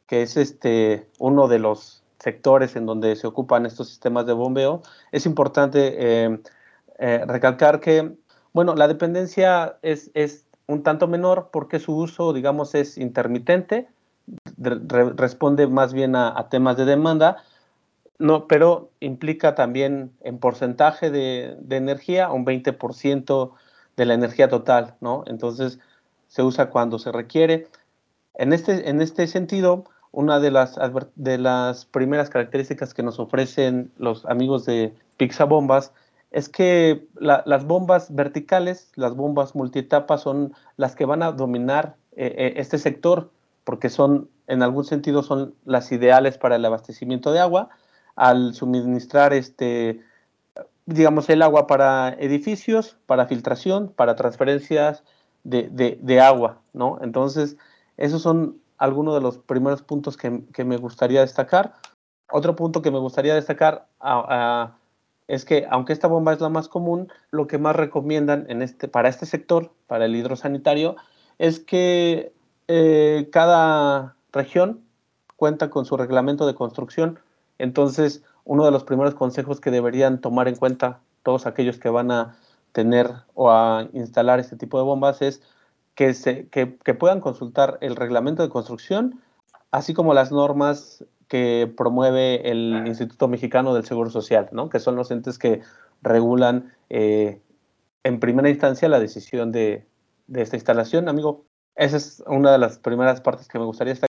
es 0.10 0.36
este, 0.36 1.08
uno 1.20 1.48
de 1.48 1.60
los 1.60 2.04
sectores 2.20 2.76
en 2.76 2.86
donde 2.86 3.16
se 3.16 3.28
ocupan 3.28 3.66
estos 3.66 3.88
sistemas 3.88 4.26
de 4.26 4.34
bombeo, 4.34 4.82
es 5.14 5.26
importante 5.26 5.96
eh, 5.98 6.42
eh, 7.00 7.24
recalcar 7.26 7.80
que 7.80 8.18
bueno, 8.54 8.76
la 8.76 8.88
dependencia 8.88 9.78
es, 9.82 10.12
es 10.14 10.46
un 10.68 10.84
tanto 10.84 11.08
menor 11.08 11.50
porque 11.52 11.80
su 11.80 11.96
uso, 11.96 12.34
digamos, 12.34 12.76
es 12.76 12.98
intermitente, 12.98 13.88
responde 14.58 15.68
más 15.68 15.94
bien 15.94 16.16
a, 16.16 16.48
temas 16.50 16.78
de 16.78 16.86
demanda, 16.86 17.44
no, 18.20 18.48
pero 18.48 18.92
implica 19.00 19.56
también 19.56 20.14
en 20.22 20.38
porcentaje 20.38 21.10
de, 21.10 21.56
de 21.60 21.76
energía 21.78 22.32
un 22.32 22.46
20% 22.46 23.54
de 23.98 24.06
la 24.06 24.14
energía 24.14 24.48
total, 24.50 24.96
¿no? 25.02 25.24
Entonces 25.28 25.80
se 26.28 26.44
usa 26.44 26.70
cuando 26.70 27.00
se 27.00 27.12
requiere. 27.12 27.68
En 28.36 28.54
este, 28.54 28.90
en 28.90 29.02
este 29.02 29.28
sentido, 29.28 29.86
una 30.12 30.40
de 30.40 30.52
las, 30.52 30.78
de 31.16 31.38
las 31.38 31.86
primeras 31.86 32.30
características 32.30 32.94
que 32.94 33.04
nos 33.04 33.20
ofrecen 33.20 33.92
los 33.98 34.26
amigos 34.26 34.66
de 34.66 34.94
Pixabombas 35.18 35.94
es 36.32 36.48
que 36.48 37.06
las 37.20 37.66
bombas 37.66 38.16
verticales, 38.16 38.92
las 38.96 39.16
bombas 39.16 39.54
multietapas 39.56 40.22
son 40.22 40.54
las 40.78 40.96
que 40.96 41.06
van 41.06 41.24
a 41.24 41.34
dominar 41.34 41.98
eh, 42.16 42.34
eh, 42.38 42.54
este 42.56 42.78
sector 42.78 43.30
porque 43.66 43.90
son, 43.90 44.30
en 44.48 44.64
algún 44.64 44.86
sentido, 44.86 45.24
son 45.24 45.54
las 45.66 45.92
ideales 45.92 46.38
para 46.38 46.56
el 46.56 46.66
abastecimiento 46.66 47.32
de 47.34 47.40
agua 47.40 47.70
al 48.16 48.54
suministrar 48.54 49.34
este, 49.34 50.02
digamos, 50.86 51.30
el 51.30 51.42
agua 51.42 51.68
para 51.68 52.10
edificios, 52.20 52.98
para 53.06 53.28
filtración, 53.28 53.90
para 53.96 54.16
transferencias 54.16 55.04
de, 55.44 56.22
agua, 56.22 56.60
¿no? 56.74 57.00
Entonces, 57.02 57.58
esos 57.98 58.22
son 58.22 58.58
algunos 58.78 59.16
de 59.16 59.22
los 59.22 59.38
primeros 59.38 59.82
puntos 59.82 60.18
que, 60.18 60.64
me 60.64 60.78
gustaría 60.78 61.22
destacar. 61.22 61.74
Otro 62.32 62.56
punto 62.56 62.82
que 62.82 62.92
me 62.92 63.00
gustaría 63.00 63.36
destacar 63.36 63.88
a 64.00 64.76
es 65.32 65.46
que 65.46 65.66
aunque 65.70 65.94
esta 65.94 66.10
bomba 66.10 66.34
es 66.34 66.42
la 66.42 66.50
más 66.50 66.68
común, 66.68 67.08
lo 67.32 67.48
que 67.48 67.58
más 67.58 67.74
recomiendan 67.74 68.46
en 68.50 68.62
este, 68.62 68.90
para 68.90 69.08
este 69.08 69.26
sector, 69.26 69.72
para 69.88 70.04
el 70.04 70.14
hidrosanitario, 70.14 70.98
es 71.38 71.62
que 71.62 72.34
eh, 72.68 73.30
cada 73.32 74.18
región 74.34 74.82
cuenta 75.38 75.70
con 75.70 75.86
su 75.86 75.96
reglamento 75.96 76.46
de 76.46 76.54
construcción. 76.54 77.20
Entonces, 77.62 78.24
uno 78.44 78.66
de 78.66 78.72
los 78.72 78.84
primeros 78.84 79.14
consejos 79.14 79.62
que 79.62 79.72
deberían 79.72 80.20
tomar 80.20 80.48
en 80.48 80.56
cuenta 80.56 81.00
todos 81.24 81.46
aquellos 81.46 81.78
que 81.78 81.90
van 81.90 82.12
a 82.12 82.36
tener 82.72 83.12
o 83.36 83.52
a 83.52 83.88
instalar 83.94 84.40
este 84.40 84.56
tipo 84.56 84.78
de 84.78 84.84
bombas 84.84 85.22
es 85.22 85.42
que, 85.96 86.96
puedan 86.98 87.20
consultar 87.20 87.78
el 87.82 87.96
reglamento 87.96 88.42
de 88.42 88.50
construcción, 88.50 89.22
así 89.70 89.94
como 89.94 90.14
las 90.14 90.32
normas 90.32 91.06
que 91.28 91.72
promueve 91.78 92.50
el 92.50 92.84
Instituto 92.88 93.28
Mexicano 93.28 93.74
del 93.74 93.86
Seguro 93.86 94.10
Social, 94.10 94.50
¿no? 94.52 94.70
que 94.70 94.80
son 94.80 94.96
los 94.96 95.12
entes 95.12 95.38
que 95.38 95.62
regulan 96.02 96.74
eh, 96.90 97.40
en 98.04 98.20
primera 98.20 98.50
instancia 98.50 98.90
la 98.90 99.00
decisión 99.00 99.52
de, 99.52 99.86
de, 100.28 100.42
esta 100.42 100.56
instalación, 100.56 101.08
amigo. 101.08 101.46
Esa 101.76 101.98
es 101.98 102.24
una 102.26 102.52
de 102.52 102.58
las 102.58 102.80
primeras 102.80 103.22
partes 103.22 103.48
que 103.48 103.60
me 103.60 103.66
gustaría 103.66 103.94
estar. 103.94 104.11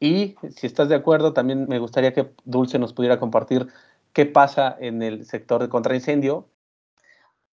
Y 0.00 0.36
si 0.56 0.66
estás 0.66 0.88
de 0.88 0.96
acuerdo, 0.96 1.32
también 1.32 1.66
me 1.68 1.78
gustaría 1.78 2.12
que 2.12 2.32
Dulce 2.44 2.78
nos 2.78 2.92
pudiera 2.92 3.20
compartir 3.20 3.68
qué 4.12 4.26
pasa 4.26 4.76
en 4.80 5.02
el 5.02 5.26
sector 5.26 5.62
de 5.62 5.68
contraincendio 5.68 6.48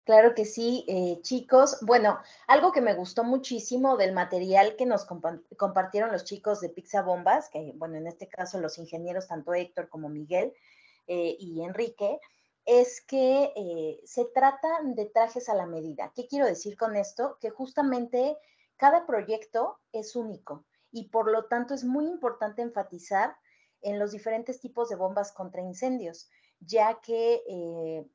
Claro 0.05 0.35
que 0.35 0.43
sí, 0.43 0.83
eh, 0.89 1.21
chicos. 1.21 1.77
Bueno, 1.81 2.19
algo 2.47 2.73
que 2.73 2.81
me 2.81 2.93
gustó 2.93 3.23
muchísimo 3.23 3.95
del 3.95 4.11
material 4.11 4.75
que 4.75 4.85
nos 4.85 5.05
compartieron 5.05 6.11
los 6.11 6.25
chicos 6.25 6.59
de 6.59 6.67
Pizza 6.67 7.01
Bombas, 7.01 7.49
que 7.49 7.71
bueno, 7.75 7.95
en 7.95 8.07
este 8.07 8.27
caso 8.27 8.59
los 8.59 8.77
ingenieros, 8.77 9.29
tanto 9.29 9.53
Héctor 9.53 9.87
como 9.87 10.09
Miguel 10.09 10.51
eh, 11.07 11.37
y 11.39 11.63
Enrique, 11.63 12.19
es 12.65 12.99
que 12.99 13.53
eh, 13.55 14.01
se 14.03 14.25
trata 14.25 14.67
de 14.83 15.05
trajes 15.05 15.47
a 15.47 15.55
la 15.55 15.65
medida. 15.65 16.11
¿Qué 16.13 16.27
quiero 16.27 16.47
decir 16.47 16.75
con 16.75 16.97
esto? 16.97 17.37
Que 17.39 17.49
justamente 17.49 18.37
cada 18.75 19.05
proyecto 19.05 19.79
es 19.93 20.17
único 20.17 20.65
y 20.93 21.09
por 21.09 21.29
lo 21.29 21.45
tanto 21.45 21.73
es 21.73 21.83
muy 21.83 22.05
importante 22.07 22.61
enfatizar 22.61 23.35
en 23.81 23.99
los 23.99 24.11
diferentes 24.11 24.61
tipos 24.61 24.87
de 24.87 24.95
bombas 24.95 25.33
contra 25.33 25.61
incendios, 25.61 26.29
ya 26.61 27.01
que 27.01 27.43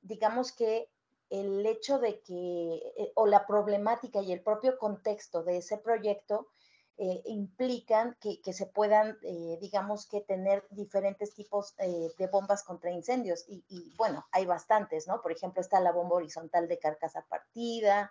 digamos 0.00 0.52
que 0.52 0.88
el 1.30 1.66
hecho 1.66 1.98
de 1.98 2.20
que, 2.22 2.92
eh, 2.96 3.12
o 3.14 3.26
la 3.26 3.46
problemática 3.46 4.20
y 4.20 4.32
el 4.32 4.42
propio 4.42 4.78
contexto 4.78 5.42
de 5.42 5.58
ese 5.58 5.78
proyecto 5.78 6.48
eh, 6.96 7.22
implican 7.26 8.16
que, 8.20 8.40
se 8.52 8.66
puedan, 8.66 9.18
eh, 9.22 9.58
digamos 9.60 10.06
que 10.08 10.20
tener 10.20 10.66
diferentes 10.70 11.32
tipos 11.32 11.76
de 11.76 12.26
bombas 12.26 12.64
contra 12.64 12.90
incendios. 12.90 13.44
Y, 13.46 13.94
bueno, 13.96 14.26
hay 14.32 14.46
bastantes, 14.46 15.06
¿no? 15.06 15.22
Por 15.22 15.30
ejemplo, 15.30 15.60
está 15.60 15.78
la 15.78 15.92
bomba 15.92 16.16
horizontal 16.16 16.66
de 16.66 16.78
carcasa 16.80 17.24
partida, 17.28 18.10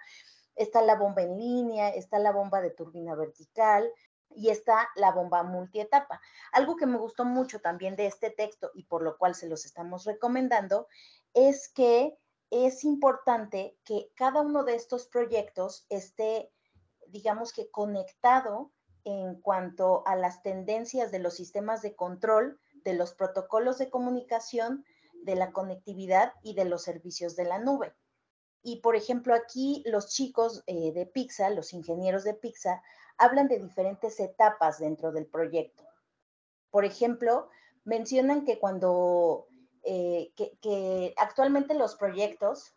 está 0.55 0.81
la 0.81 0.95
bomba 0.95 1.21
en 1.23 1.37
línea, 1.37 1.89
está 1.89 2.17
la 2.17 2.31
bomba 2.31 2.61
de 2.61 2.69
turbina 2.69 3.13
vertical 3.13 3.91
y 4.37 4.49
está 4.49 4.87
la 4.95 5.11
bomba 5.11 5.41
multietapa. 5.41 6.21
Algo 6.51 6.75
que 6.75 6.85
me 6.85 6.99
gustó 6.99 7.25
mucho 7.25 7.59
también 7.59 7.95
de 7.95 8.05
este 8.05 8.29
texto 8.29 8.69
y 8.75 8.83
por 8.83 9.01
lo 9.01 9.17
cual 9.17 9.33
se 9.33 9.49
los 9.49 9.65
estamos 9.65 10.05
recomendando 10.05 10.87
es 11.33 11.69
que 11.69 12.15
es 12.51 12.83
importante 12.83 13.77
que 13.83 14.11
cada 14.15 14.41
uno 14.41 14.63
de 14.63 14.75
estos 14.75 15.07
proyectos 15.07 15.87
esté, 15.89 16.51
digamos 17.07 17.51
que 17.51 17.71
conectado 17.71 18.71
en 19.03 19.41
cuanto 19.41 20.05
a 20.05 20.15
las 20.15 20.43
tendencias 20.43 21.11
de 21.11 21.19
los 21.19 21.33
sistemas 21.33 21.81
de 21.81 21.95
control, 21.95 22.59
de 22.83 22.93
los 22.93 23.13
protocolos 23.13 23.79
de 23.79 23.89
comunicación, 23.89 24.85
de 25.23 25.35
la 25.35 25.51
conectividad 25.51 26.33
y 26.43 26.53
de 26.53 26.65
los 26.65 26.83
servicios 26.83 27.35
de 27.35 27.45
la 27.45 27.57
nube. 27.57 27.95
Y 28.61 28.81
por 28.81 28.95
ejemplo, 28.95 29.33
aquí 29.33 29.81
los 29.87 30.09
chicos 30.09 30.63
eh, 30.67 30.91
de 30.91 31.05
Pixar, 31.05 31.53
los 31.53 31.73
ingenieros 31.73 32.23
de 32.23 32.33
Pixar, 32.33 32.81
hablan 33.17 33.47
de 33.47 33.59
diferentes 33.59 34.19
etapas 34.19 34.79
dentro 34.79 35.11
del 35.11 35.25
proyecto. 35.25 35.83
Por 36.69 36.85
ejemplo, 36.85 37.49
mencionan 37.83 38.45
que 38.45 38.59
cuando, 38.59 39.47
eh, 39.83 40.31
que, 40.35 41.13
actualmente 41.17 41.73
los 41.73 41.95
proyectos 41.95 42.75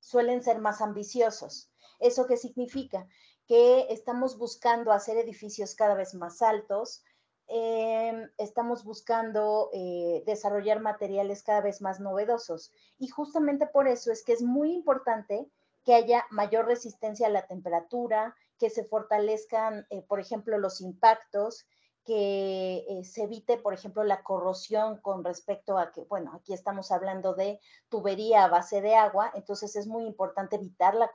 suelen 0.00 0.42
ser 0.42 0.58
más 0.58 0.80
ambiciosos. 0.80 1.70
¿Eso 2.00 2.26
qué 2.26 2.36
significa? 2.36 3.06
Que 3.46 3.86
estamos 3.90 4.38
buscando 4.38 4.92
hacer 4.92 5.16
edificios 5.18 5.74
cada 5.74 5.94
vez 5.94 6.14
más 6.14 6.42
altos, 6.42 7.04
em, 7.46 8.30
estamos 8.38 8.84
buscando 8.84 9.70
eh, 9.72 10.22
desarrollar 10.26 10.80
materiales 10.80 11.42
cada 11.42 11.60
vez 11.60 11.80
más 11.80 12.00
novedosos. 12.00 12.72
Y 12.98 13.08
justamente 13.08 13.66
por 13.66 13.88
eso 13.88 14.12
es 14.12 14.24
que 14.24 14.32
es 14.32 14.42
muy 14.42 14.72
importante 14.72 15.50
que 15.84 15.94
haya 15.94 16.26
mayor 16.30 16.66
resistencia 16.66 17.26
a 17.26 17.30
la 17.30 17.46
temperatura, 17.46 18.34
que 18.58 18.70
se 18.70 18.84
fortalezcan, 18.84 19.86
eh, 19.90 20.02
por 20.02 20.20
ejemplo, 20.20 20.58
los 20.58 20.80
impactos, 20.80 21.66
que 22.04 22.86
eh, 22.88 23.04
se 23.04 23.24
evite, 23.24 23.58
por 23.58 23.74
ejemplo, 23.74 24.02
la 24.02 24.22
corrosión 24.22 24.98
con 25.02 25.22
respecto 25.24 25.76
a 25.76 25.92
que, 25.92 26.04
bueno, 26.04 26.32
aquí 26.34 26.54
estamos 26.54 26.90
hablando 26.90 27.34
de 27.34 27.60
tubería 27.90 28.44
a 28.44 28.48
base 28.48 28.80
de 28.80 28.94
agua, 28.94 29.30
entonces 29.34 29.76
es 29.76 29.86
muy 29.86 30.06
importante 30.06 30.56
evitar 30.56 30.94
la, 30.94 31.10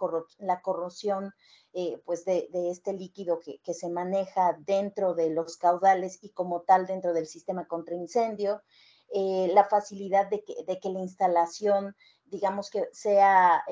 corrosión 0.62 1.34
eh, 1.74 2.00
pues 2.06 2.26
de, 2.26 2.48
este 2.70 2.94
líquido 2.94 3.40
que, 3.40 3.74
se 3.74 3.90
maneja 3.90 4.56
dentro 4.60 5.16
de 5.16 5.32
los 5.32 5.58
caudales 5.58 6.20
y 6.22 6.30
como 6.30 6.62
tal 6.62 6.86
dentro 6.86 7.12
del 7.12 7.26
sistema 7.26 7.68
contra 7.68 7.96
incendio, 7.96 8.62
la 9.12 9.64
facilidad 9.66 10.28
de 10.30 10.44
que, 10.44 10.90
la 10.90 11.00
instalación, 11.00 11.96
digamos 12.26 12.70
que 12.70 12.88
sea 12.92 13.64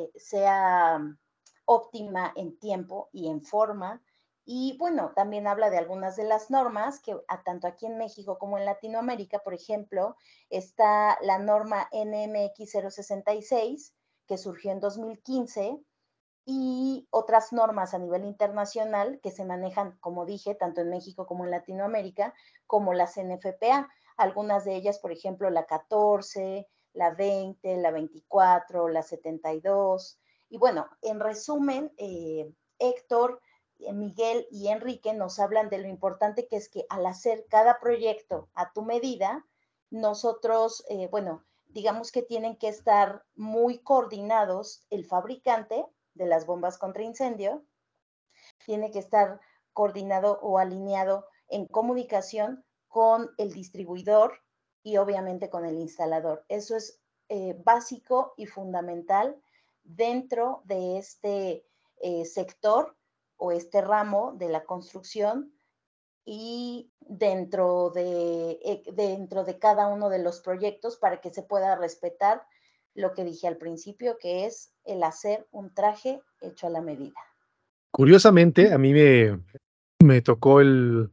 óptima 1.65 2.33
en 2.35 2.57
tiempo 2.57 3.09
y 3.11 3.29
en 3.29 3.43
forma, 3.43 4.01
y 4.45 4.75
bueno, 4.77 5.13
también 5.15 5.47
habla 5.47 5.69
de 5.69 5.77
algunas 5.77 6.15
de 6.15 6.23
las 6.23 6.49
normas 6.49 6.99
que 6.99 7.15
tanto 7.45 7.67
aquí 7.67 7.85
en 7.85 7.97
México 7.97 8.37
como 8.39 8.57
en 8.57 8.65
Latinoamérica, 8.65 9.39
por 9.39 9.53
ejemplo, 9.53 10.15
está 10.49 11.17
la 11.21 11.37
norma 11.37 11.87
NMX 11.91 12.71
066 12.89 13.93
que 14.27 14.37
surgió 14.37 14.71
en 14.71 14.79
2015 14.79 15.79
y 16.45 17.07
otras 17.11 17.53
normas 17.53 17.93
a 17.93 17.99
nivel 17.99 18.25
internacional 18.25 19.19
que 19.21 19.29
se 19.29 19.45
manejan, 19.45 19.97
como 19.99 20.25
dije, 20.25 20.55
tanto 20.55 20.81
en 20.81 20.89
México 20.89 21.27
como 21.27 21.45
en 21.45 21.51
Latinoamérica, 21.51 22.33
como 22.65 22.93
las 22.93 23.17
NFPA. 23.17 23.89
Algunas 24.17 24.65
de 24.65 24.75
ellas, 24.75 24.97
por 24.99 25.11
ejemplo, 25.11 25.49
la 25.51 25.65
14, 25.65 26.67
la 26.93 27.11
20, 27.11 27.77
la 27.77 27.91
24, 27.91 28.87
la 28.87 29.03
72. 29.03 30.20
Y 30.51 30.57
bueno, 30.57 30.89
en 31.01 31.21
resumen, 31.21 31.93
eh, 31.95 32.53
Héctor, 32.77 33.41
eh, 33.79 33.93
Miguel 33.93 34.45
y 34.51 34.67
Enrique 34.67 35.13
nos 35.13 35.39
hablan 35.39 35.69
de 35.69 35.77
lo 35.77 35.87
importante 35.87 36.45
que 36.45 36.57
es 36.57 36.67
que 36.67 36.85
al 36.89 37.05
hacer 37.05 37.45
cada 37.49 37.79
proyecto 37.79 38.49
a 38.53 38.73
tu 38.73 38.81
medida, 38.81 39.45
nosotros, 39.91 40.83
eh, 40.89 41.07
bueno, 41.07 41.45
digamos 41.67 42.11
que 42.11 42.21
tienen 42.21 42.57
que 42.57 42.67
estar 42.67 43.23
muy 43.33 43.79
coordinados 43.79 44.85
el 44.89 45.05
fabricante 45.05 45.85
de 46.15 46.25
las 46.25 46.45
bombas 46.45 46.77
contra 46.77 47.03
incendio, 47.03 47.63
tiene 48.65 48.91
que 48.91 48.99
estar 48.99 49.39
coordinado 49.71 50.37
o 50.41 50.57
alineado 50.57 51.27
en 51.47 51.65
comunicación 51.65 52.65
con 52.89 53.31
el 53.37 53.53
distribuidor 53.53 54.41
y 54.83 54.97
obviamente 54.97 55.49
con 55.49 55.65
el 55.65 55.79
instalador. 55.79 56.43
Eso 56.49 56.75
es 56.75 56.99
básico 57.63 58.33
y 58.35 58.45
fundamental 58.45 59.41
dentro 59.83 60.61
de 60.65 60.97
este 60.97 61.65
sector 62.25 62.95
o 63.37 63.51
este 63.51 63.81
ramo 63.81 64.33
de 64.37 64.49
la 64.49 64.63
construcción 64.63 65.51
y 66.25 66.91
dentro 66.99 67.89
de, 67.89 68.59
eh, 68.63 68.83
dentro 68.93 69.43
de 69.43 69.57
cada 69.57 69.87
uno 69.87 70.09
de 70.09 70.19
los 70.19 70.39
proyectos 70.41 70.97
para 70.97 71.19
que 71.21 71.33
se 71.33 71.43
pueda 71.43 71.75
respetar 71.75 72.43
lo 72.93 73.13
que 73.13 73.23
dije 73.23 73.47
al 73.47 73.57
principio, 73.57 74.17
que 74.19 74.45
es 74.45 74.73
el 74.83 75.01
hacer 75.03 75.47
un 75.51 75.73
traje 75.73 76.21
hecho 76.41 76.67
a 76.67 76.69
la 76.69 76.81
medida. 76.81 77.19
Curiosamente, 77.91 78.73
a 78.73 78.77
mí 78.77 78.93
me, 78.93 79.39
me 80.03 80.21
tocó 80.21 80.61
el, 80.61 81.11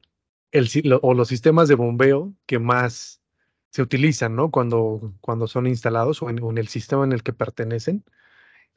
el, 0.52 0.68
o 1.02 1.14
los 1.14 1.28
sistemas 1.28 1.68
de 1.68 1.74
bombeo 1.74 2.34
que 2.46 2.58
más 2.58 3.22
se 3.70 3.82
utilizan, 3.82 4.36
¿no? 4.36 4.50
Cuando, 4.50 5.14
cuando 5.20 5.46
son 5.46 5.66
instalados 5.66 6.22
o 6.22 6.30
en 6.30 6.58
el 6.58 6.68
sistema 6.68 7.04
en 7.04 7.12
el 7.12 7.22
que 7.22 7.32
pertenecen, 7.32 8.04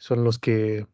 son 0.02 0.24
los 0.24 0.40
que 0.40 0.88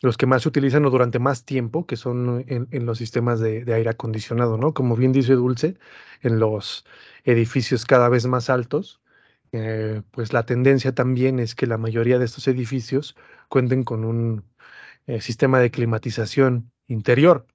los 0.00 0.16
que 0.16 0.26
más 0.26 0.42
se 0.42 0.48
utilizan 0.48 0.84
durante 0.84 1.18
más 1.18 1.44
tiempo, 1.44 1.86
que 1.86 1.96
son 1.96 2.44
en, 2.46 2.86
los 2.86 2.98
sistemas 2.98 3.40
de, 3.40 3.64
aire 3.74 3.90
acondicionado, 3.90 4.58
¿no? 4.58 4.74
Como 4.74 4.96
bien 4.96 5.12
dice 5.12 5.34
Dulce, 5.34 5.78
en 6.20 6.38
los 6.38 6.84
edificios 7.24 7.86
cada 7.86 8.08
vez 8.08 8.26
más 8.26 8.50
altos, 8.50 9.00
eh, 9.52 10.02
pues 10.12 10.32
la 10.32 10.44
tendencia 10.46 10.94
también 10.94 11.38
es 11.40 11.54
que 11.54 11.66
la 11.66 11.78
mayoría 11.78 12.18
de 12.18 12.26
estos 12.26 12.46
edificios 12.48 13.16
cuenten 13.48 13.82
con 13.84 14.04
un 14.04 14.44
eh, 15.06 15.20
sistema 15.20 15.58
de 15.60 15.70
climatización 15.70 16.70
interior. 16.86 17.46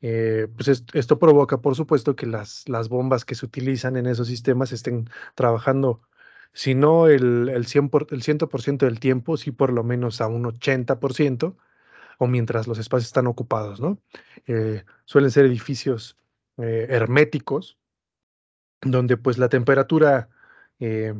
Eh, 0.00 0.46
pues 0.54 0.84
esto 0.94 1.18
provoca, 1.18 1.60
por 1.60 1.74
supuesto, 1.74 2.16
que 2.16 2.26
las, 2.26 2.68
las 2.68 2.88
bombas 2.88 3.24
que 3.24 3.34
se 3.34 3.44
utilizan 3.46 3.96
en 3.96 4.06
esos 4.06 4.28
sistemas 4.28 4.72
estén 4.72 5.10
trabajando 5.34 6.00
si 6.52 6.74
no 6.74 7.06
el, 7.06 7.48
el, 7.48 7.66
100%, 7.66 7.90
por, 7.90 8.06
el 8.10 8.22
100 8.22 8.78
del 8.78 9.00
tiempo, 9.00 9.36
sí 9.36 9.50
por 9.50 9.72
lo 9.72 9.84
menos 9.84 10.20
a 10.20 10.26
un 10.26 10.44
80%, 10.44 11.56
o 12.18 12.26
mientras 12.26 12.66
los 12.66 12.78
espacios 12.78 13.06
están 13.06 13.26
ocupados, 13.26 13.80
¿no? 13.80 13.98
Eh, 14.46 14.84
suelen 15.04 15.30
ser 15.30 15.46
edificios 15.46 16.18
eh, 16.58 16.86
herméticos, 16.90 17.78
donde 18.82 19.16
pues 19.16 19.38
la 19.38 19.48
temperatura 19.48 20.28
eh, 20.80 21.14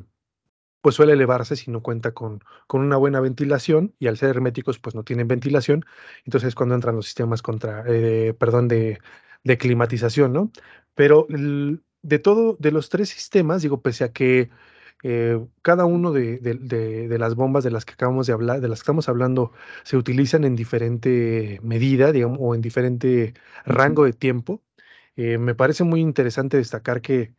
pues 0.80 0.96
suele 0.96 1.12
elevarse 1.12 1.56
si 1.56 1.70
no 1.70 1.82
cuenta 1.82 2.12
con, 2.12 2.42
con, 2.66 2.80
una 2.80 2.96
buena 2.96 3.20
ventilación 3.20 3.94
y 3.98 4.08
al 4.08 4.16
ser 4.16 4.30
herméticos 4.30 4.78
pues 4.78 4.94
no 4.94 5.04
tienen 5.04 5.28
ventilación, 5.28 5.84
entonces 6.24 6.54
cuando 6.54 6.74
entran 6.74 6.96
los 6.96 7.06
sistemas 7.06 7.42
contra, 7.42 7.84
perdón, 8.38 8.68
de, 8.68 8.98
de, 9.44 9.58
climatización, 9.58 10.32
¿no? 10.32 10.50
Pero 10.94 11.26
de 12.02 12.18
todo, 12.18 12.56
de 12.58 12.72
los 12.72 12.88
tres 12.88 13.08
sistemas, 13.08 13.62
digo, 13.62 13.82
pese 13.82 14.04
a 14.04 14.12
que 14.12 14.50
eh, 15.04 15.46
cada 15.62 15.84
uno 15.84 16.12
de, 16.12 16.40
las 17.18 17.34
bombas 17.36 17.62
de 17.64 17.70
las 17.70 17.84
que 17.84 17.94
acabamos 17.94 18.26
de 18.26 18.32
hablar, 18.32 18.60
de 18.60 18.68
las 18.68 18.80
que 18.80 18.82
estamos 18.82 19.08
hablando, 19.08 19.52
se 19.84 19.96
utilizan 19.96 20.44
en 20.44 20.56
diferente 20.56 21.60
medida, 21.62 22.12
digamos, 22.12 22.38
o 22.40 22.54
en 22.54 22.60
diferente 22.62 23.34
rango 23.64 24.04
de 24.04 24.12
tiempo. 24.12 24.62
Eh, 25.16 25.38
me 25.38 25.54
parece 25.54 25.84
muy 25.84 26.00
interesante 26.00 26.56
destacar 26.56 27.00
que 27.02 27.34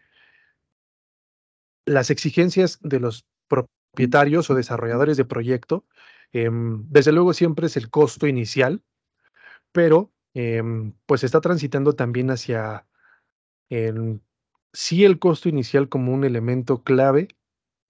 las 1.86 2.10
exigencias 2.12 2.80
de 2.82 3.00
los 3.00 3.26
propietarios 3.48 4.50
o 4.50 4.56
desarrolladores 4.56 5.18
de 5.18 5.26
proyecto, 5.26 5.86
em, 6.32 6.86
desde 6.90 7.12
luego 7.12 7.34
siempre 7.34 7.68
es 7.68 7.78
el 7.78 7.90
costo 7.90 8.28
inicial, 8.28 8.84
pero 9.72 10.12
em, 10.34 10.94
pues 11.06 11.24
está 11.24 11.42
transitando 11.42 11.94
también 11.94 12.32
hacia 12.32 12.86
sí 14.74 15.06
el 15.06 15.20
costo 15.20 15.50
inicial 15.50 15.90
como 15.90 16.14
un 16.14 16.24
elemento 16.24 16.84
clave 16.84 17.28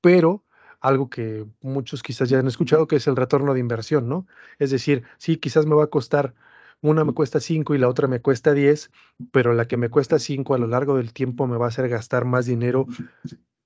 pero 0.02 0.44
algo 0.82 1.10
que 1.10 1.46
muchos 1.62 2.04
quizás 2.04 2.30
ya 2.30 2.40
han 2.40 2.48
escuchado, 2.48 2.88
que 2.88 2.98
es 2.98 3.08
el 3.08 3.16
retorno 3.16 3.54
de 3.54 3.60
inversión, 3.60 4.08
¿no? 4.08 4.28
Es 4.60 4.72
decir, 4.72 5.04
sí, 5.18 5.38
quizás 5.38 5.66
me 5.66 5.76
va 5.76 5.86
a 5.86 5.88
costar, 5.88 6.34
una 6.82 7.04
me 7.04 7.14
cuesta 7.14 7.40
5 7.40 7.76
y 7.76 7.78
la 7.78 7.90
otra 7.90 8.08
me 8.08 8.22
cuesta 8.22 8.54
10, 8.54 8.92
pero 9.32 9.54
la 9.54 9.68
que 9.68 9.78
me 9.78 9.90
cuesta 9.90 10.20
5 10.20 10.54
a 10.56 10.58
lo 10.58 10.68
largo 10.68 10.98
del 10.98 11.14
tiempo 11.14 11.48
me 11.48 11.58
va 11.58 11.66
a 11.66 11.70
hacer 11.70 11.90
gastar 11.90 12.26
más 12.26 12.46
dinero 12.46 12.88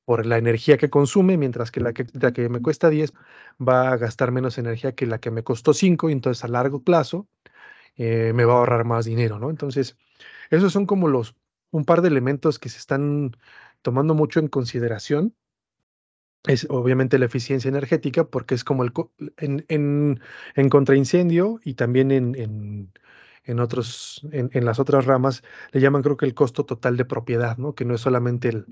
por 0.05 0.25
la 0.25 0.37
energía 0.37 0.77
que 0.77 0.89
consume, 0.89 1.37
mientras 1.37 1.71
que 1.71 1.79
la 1.79 1.93
que, 1.93 2.05
que 2.05 2.49
me 2.49 2.61
cuesta 2.61 2.89
10 2.89 3.13
va 3.61 3.91
a 3.91 3.97
gastar 3.97 4.31
menos 4.31 4.57
energía 4.57 4.93
que 4.95 5.05
la 5.05 5.19
que 5.19 5.31
me 5.31 5.43
costó 5.43 5.73
5 5.73 6.09
y 6.09 6.13
entonces 6.13 6.43
a 6.43 6.47
largo 6.47 6.81
plazo 6.83 7.27
eh, 7.95 8.33
me 8.33 8.45
va 8.45 8.53
a 8.53 8.57
ahorrar 8.57 8.85
más 8.85 9.05
dinero, 9.05 9.39
¿no? 9.39 9.49
Entonces, 9.49 9.97
esos 10.49 10.73
son 10.73 10.85
como 10.87 11.07
los, 11.07 11.35
un 11.71 11.85
par 11.85 12.01
de 12.01 12.09
elementos 12.09 12.59
que 12.59 12.69
se 12.69 12.79
están 12.79 13.37
tomando 13.81 14.15
mucho 14.15 14.39
en 14.39 14.47
consideración 14.47 15.35
es 16.47 16.67
obviamente 16.69 17.19
la 17.19 17.25
eficiencia 17.25 17.69
energética, 17.69 18.25
porque 18.25 18.55
es 18.55 18.63
como 18.63 18.83
el 18.83 18.91
en, 19.37 19.65
en, 19.69 20.19
en 20.55 20.69
contraincendio 20.69 21.59
y 21.63 21.75
también 21.75 22.11
en, 22.11 22.35
en, 22.35 22.91
en 23.45 23.59
otros, 23.59 24.21
en, 24.31 24.65
las 24.65 24.79
otras 24.79 25.05
ramas, 25.05 25.43
le 25.71 25.81
llaman 25.81 26.01
creo 26.01 26.17
que 26.17 26.25
el 26.25 26.33
costo 26.33 26.65
total 26.65 26.97
de 26.97 27.05
propiedad, 27.05 27.57
¿no? 27.57 27.75
Que 27.75 27.85
no 27.85 27.95
es 27.95 28.01
solamente 28.01 28.49
el, 28.49 28.65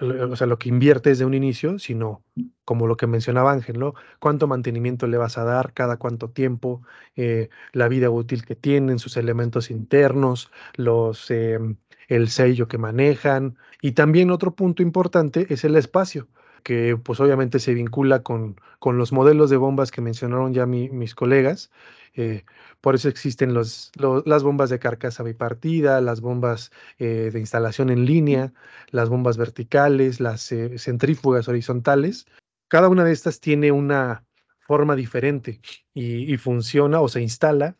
o 0.00 0.36
sea, 0.36 0.46
lo 0.46 0.58
que 0.58 0.68
inviertes 0.68 1.18
de 1.18 1.24
un 1.24 1.34
inicio, 1.34 1.78
sino 1.78 2.24
como 2.64 2.86
lo 2.86 2.96
que 2.96 3.06
mencionaba 3.06 3.52
Ángel, 3.52 3.78
¿no? 3.78 3.94
Cuánto 4.18 4.46
mantenimiento 4.48 5.06
le 5.06 5.16
vas 5.16 5.38
a 5.38 5.44
dar, 5.44 5.72
cada 5.74 5.96
cuánto 5.96 6.30
tiempo, 6.30 6.82
eh, 7.16 7.48
la 7.72 7.88
vida 7.88 8.10
útil 8.10 8.44
que 8.44 8.56
tienen, 8.56 8.98
sus 8.98 9.16
elementos 9.16 9.70
internos, 9.70 10.50
los, 10.74 11.30
em, 11.30 11.76
el 12.08 12.28
sello 12.28 12.68
que 12.68 12.78
manejan. 12.78 13.56
Y 13.80 13.92
también 13.92 14.30
otro 14.30 14.54
punto 14.54 14.82
importante 14.82 15.46
es 15.52 15.64
el 15.64 15.76
espacio, 15.76 16.28
que 16.62 16.96
pues 16.96 17.20
obviamente 17.20 17.58
se 17.58 17.74
vincula 17.74 18.22
con, 18.22 18.60
con 18.78 18.98
los 18.98 19.12
modelos 19.12 19.50
de 19.50 19.56
bombas 19.56 19.90
que 19.90 20.00
mencionaron 20.00 20.54
ya 20.54 20.66
mis 20.66 21.14
colegas. 21.14 21.70
Eh, 22.14 22.44
por 22.80 22.94
eso 22.94 23.08
existen 23.08 23.54
los, 23.54 23.90
las 24.26 24.42
bombas 24.42 24.70
de 24.70 24.78
carcasa 24.78 25.22
bipartida, 25.22 26.00
las 26.00 26.20
bombas 26.20 26.70
eh, 26.98 27.30
de 27.32 27.40
instalación 27.40 27.90
en 27.90 28.04
línea, 28.04 28.52
las 28.90 29.08
bombas 29.08 29.36
verticales, 29.36 30.20
las 30.20 30.50
eh, 30.52 30.78
centrífugas 30.78 31.48
horizontales. 31.48 32.26
Cada 32.68 32.88
una 32.88 33.04
de 33.04 33.12
estas 33.12 33.40
tiene 33.40 33.72
una 33.72 34.24
forma 34.60 34.96
diferente 34.96 35.60
y, 35.94 36.32
y, 36.32 36.36
funciona 36.36 37.00
o 37.00 37.08
se 37.08 37.20
instala, 37.20 37.76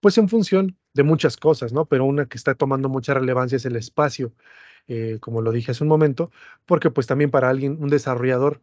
pues 0.00 0.18
en 0.18 0.28
función 0.28 0.76
de 0.94 1.02
muchas 1.02 1.36
cosas, 1.36 1.72
¿no? 1.72 1.86
Pero 1.86 2.04
una 2.04 2.26
que 2.26 2.38
está 2.38 2.54
tomando 2.54 2.88
mucha 2.88 3.14
relevancia 3.14 3.56
es 3.56 3.64
el 3.66 3.76
espacio, 3.76 4.32
como 5.20 5.42
lo 5.42 5.52
dije 5.52 5.70
hace 5.70 5.84
un 5.84 5.88
momento, 5.88 6.30
porque 6.66 6.90
pues 6.90 7.06
también 7.06 7.30
para 7.30 7.48
alguien, 7.48 7.78
un 7.82 7.88
desarrollador, 7.88 8.60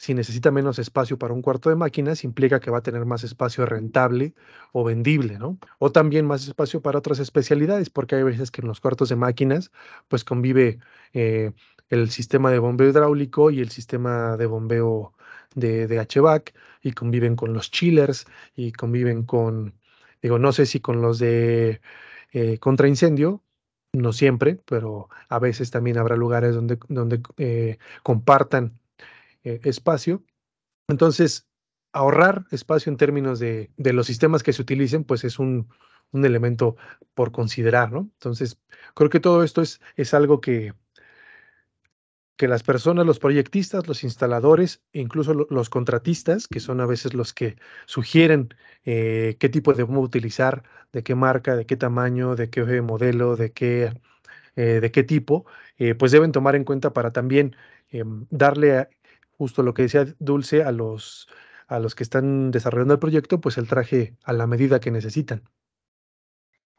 si 0.00 0.14
necesita 0.14 0.50
menos 0.50 0.78
espacio 0.78 1.18
para 1.18 1.34
un 1.34 1.42
cuarto 1.42 1.68
de 1.68 1.76
máquinas, 1.76 2.24
implica 2.24 2.58
que 2.58 2.70
va 2.70 2.78
a 2.78 2.82
tener 2.82 3.04
más 3.04 3.22
espacio 3.22 3.66
rentable 3.66 4.34
o 4.72 4.82
vendible, 4.82 5.38
¿no? 5.38 5.58
O 5.78 5.92
también 5.92 6.26
más 6.26 6.46
espacio 6.46 6.80
para 6.80 6.98
otras 6.98 7.18
especialidades, 7.18 7.90
porque 7.90 8.14
hay 8.16 8.22
veces 8.22 8.50
que 8.50 8.62
en 8.62 8.68
los 8.68 8.80
cuartos 8.80 9.10
de 9.10 9.16
máquinas, 9.16 9.70
pues 10.08 10.24
convive 10.24 10.78
eh, 11.12 11.52
el 11.90 12.10
sistema 12.10 12.50
de 12.50 12.58
bombeo 12.60 12.88
hidráulico 12.88 13.50
y 13.50 13.60
el 13.60 13.68
sistema 13.70 14.38
de 14.38 14.46
bombeo 14.46 15.12
de, 15.54 15.86
de 15.86 15.98
HVAC, 16.00 16.54
y 16.82 16.92
conviven 16.92 17.36
con 17.36 17.52
los 17.52 17.70
chillers, 17.70 18.24
y 18.56 18.72
conviven 18.72 19.24
con, 19.24 19.74
digo, 20.22 20.38
no 20.38 20.52
sé 20.52 20.64
si 20.64 20.80
con 20.80 21.02
los 21.02 21.18
de 21.18 21.82
eh, 22.32 22.58
contraincendio, 22.58 23.42
no 23.92 24.12
siempre, 24.12 24.60
pero 24.66 25.08
a 25.28 25.38
veces 25.38 25.70
también 25.70 25.98
habrá 25.98 26.16
lugares 26.16 26.54
donde, 26.54 26.78
donde 26.88 27.20
eh, 27.38 27.78
compartan 28.02 28.78
eh, 29.44 29.60
espacio. 29.64 30.22
Entonces, 30.88 31.46
ahorrar 31.92 32.46
espacio 32.50 32.90
en 32.90 32.96
términos 32.96 33.38
de, 33.40 33.70
de, 33.76 33.92
los 33.92 34.06
sistemas 34.06 34.42
que 34.42 34.52
se 34.52 34.62
utilicen, 34.62 35.04
pues 35.04 35.24
es 35.24 35.38
un, 35.38 35.68
un, 36.12 36.24
elemento 36.24 36.76
por 37.14 37.32
considerar, 37.32 37.92
¿no? 37.92 38.00
Entonces, 38.00 38.58
creo 38.94 39.10
que 39.10 39.20
todo 39.20 39.42
esto 39.42 39.62
es, 39.62 39.80
es 39.96 40.14
algo 40.14 40.40
que, 40.40 40.74
que 42.40 42.48
las 42.48 42.62
personas, 42.62 43.04
los 43.04 43.18
proyectistas, 43.18 43.86
los 43.86 44.02
instaladores, 44.02 44.80
incluso 44.94 45.34
los 45.34 45.68
contratistas, 45.68 46.48
que 46.48 46.58
son 46.58 46.80
a 46.80 46.86
veces 46.86 47.12
los 47.12 47.34
que 47.34 47.56
sugieren 47.84 48.48
eh, 48.86 49.36
qué 49.38 49.50
tipo 49.50 49.74
de 49.74 49.82
bomba 49.82 50.00
utilizar, 50.00 50.62
de 50.90 51.02
qué 51.02 51.14
marca, 51.14 51.54
de 51.54 51.66
qué 51.66 51.76
tamaño, 51.76 52.36
de 52.36 52.48
qué 52.48 52.80
modelo, 52.80 53.36
de 53.36 53.52
qué, 53.52 53.92
eh, 54.56 54.80
de 54.80 54.90
qué 54.90 55.02
tipo, 55.02 55.44
eh, 55.76 55.94
pues 55.94 56.12
deben 56.12 56.32
tomar 56.32 56.56
en 56.56 56.64
cuenta 56.64 56.94
para 56.94 57.12
también 57.12 57.56
em, 57.90 58.26
darle 58.30 58.88
justo 59.32 59.62
lo 59.62 59.74
que 59.74 59.82
decía 59.82 60.06
Dulce 60.18 60.62
a 60.62 60.72
los, 60.72 61.28
a 61.68 61.78
los 61.78 61.94
que 61.94 62.04
están 62.04 62.52
desarrollando 62.52 62.94
el 62.94 63.00
proyecto, 63.00 63.42
pues 63.42 63.58
el 63.58 63.68
traje 63.68 64.16
a 64.24 64.32
la 64.32 64.46
medida 64.46 64.80
que 64.80 64.90
necesitan. 64.90 65.42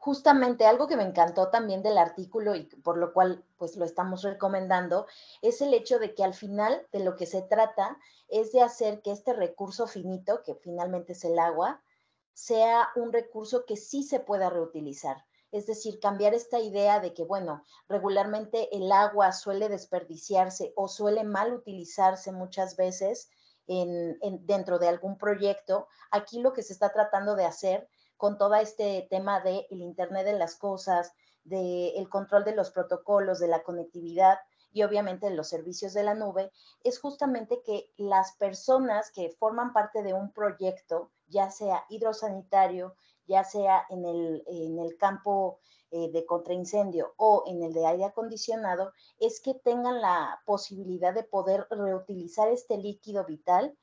Justamente 0.04 0.66
algo 0.66 0.88
que 0.88 0.96
me 0.96 1.04
encantó 1.04 1.50
también 1.50 1.80
del 1.80 1.96
artículo 1.96 2.56
y 2.56 2.64
por 2.64 2.98
lo 2.98 3.12
cual 3.12 3.44
pues 3.56 3.76
lo 3.76 3.84
estamos 3.84 4.24
recomendando 4.24 5.06
es 5.42 5.60
el 5.60 5.72
hecho 5.74 6.00
de 6.00 6.12
que 6.16 6.24
al 6.24 6.34
final 6.34 6.84
de 6.90 7.04
lo 7.04 7.14
que 7.14 7.24
se 7.24 7.40
trata 7.40 7.96
es 8.26 8.50
de 8.50 8.62
hacer 8.62 9.00
que 9.02 9.12
este 9.12 9.32
recurso 9.32 9.86
finito, 9.86 10.42
que 10.42 10.56
finalmente 10.56 11.12
es 11.12 11.24
el 11.24 11.38
agua, 11.38 11.84
sea 12.32 12.88
un 12.96 13.12
recurso 13.12 13.64
que 13.64 13.76
sí 13.76 14.02
se 14.02 14.18
pueda 14.18 14.50
reutilizar. 14.50 15.24
Es 15.52 15.68
decir, 15.68 16.00
cambiar 16.00 16.34
esta 16.34 16.58
idea 16.58 16.98
de 16.98 17.14
que, 17.14 17.22
bueno, 17.22 17.62
regularmente 17.88 18.76
el 18.76 18.90
agua 18.90 19.30
suele 19.30 19.68
desperdiciarse 19.68 20.72
o 20.74 20.88
suele 20.88 21.22
mal 21.22 21.54
utilizarse 21.54 22.32
muchas 22.32 22.74
veces 22.74 23.30
en, 23.68 24.18
dentro 24.46 24.80
de 24.80 24.88
algún 24.88 25.16
proyecto. 25.16 25.86
Aquí 26.10 26.40
lo 26.40 26.52
que 26.52 26.64
se 26.64 26.72
está 26.72 26.92
tratando 26.92 27.36
de 27.36 27.44
hacer 27.44 27.88
con 28.22 28.38
todo 28.38 28.54
este 28.54 29.08
tema 29.10 29.40
del 29.40 29.66
Internet 29.68 30.24
de 30.24 30.38
las 30.38 30.54
Cosas, 30.54 31.12
del 31.42 32.08
control 32.08 32.44
de 32.44 32.54
los 32.54 32.70
protocolos, 32.70 33.40
de 33.40 33.48
la 33.48 33.64
conectividad 33.64 34.38
y 34.72 34.84
obviamente 34.84 35.28
de 35.28 35.34
los 35.34 35.48
servicios 35.48 35.92
de 35.92 36.04
la 36.04 36.14
nube, 36.14 36.52
es 36.84 37.00
justamente 37.00 37.62
que 37.66 37.90
las 37.96 38.36
personas 38.36 39.10
que 39.10 39.30
forman 39.40 39.72
parte 39.72 40.04
de 40.04 40.14
un 40.14 40.32
proyecto, 40.32 41.10
ya 41.26 41.50
sea 41.50 41.84
hidrosanitario, 41.88 42.94
ya 43.26 43.42
sea 43.42 43.86
en 43.90 44.04
el, 44.04 44.44
en 44.46 44.78
el 44.78 44.96
campo 44.98 45.58
eh, 45.90 46.12
de 46.12 46.24
contraincendio 46.24 47.14
o 47.16 47.42
en 47.48 47.64
el 47.64 47.72
de 47.72 47.86
aire 47.86 48.04
acondicionado, 48.04 48.92
es 49.18 49.40
que 49.40 49.54
tengan 49.54 50.00
la 50.00 50.40
posibilidad 50.46 51.12
de 51.12 51.24
poder 51.24 51.66
reutilizar 51.70 52.46
este 52.50 52.76
líquido 52.76 53.24
vital 53.24 53.76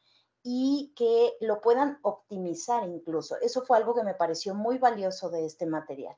y 0.43 0.93
que 0.95 1.33
lo 1.41 1.61
puedan 1.61 1.99
optimizar 2.01 2.87
incluso. 2.87 3.35
Eso 3.41 3.61
fue 3.61 3.77
algo 3.77 3.95
que 3.95 4.03
me 4.03 4.13
pareció 4.13 4.55
muy 4.55 4.77
valioso 4.77 5.29
de 5.29 5.45
este 5.45 5.65
material. 5.65 6.15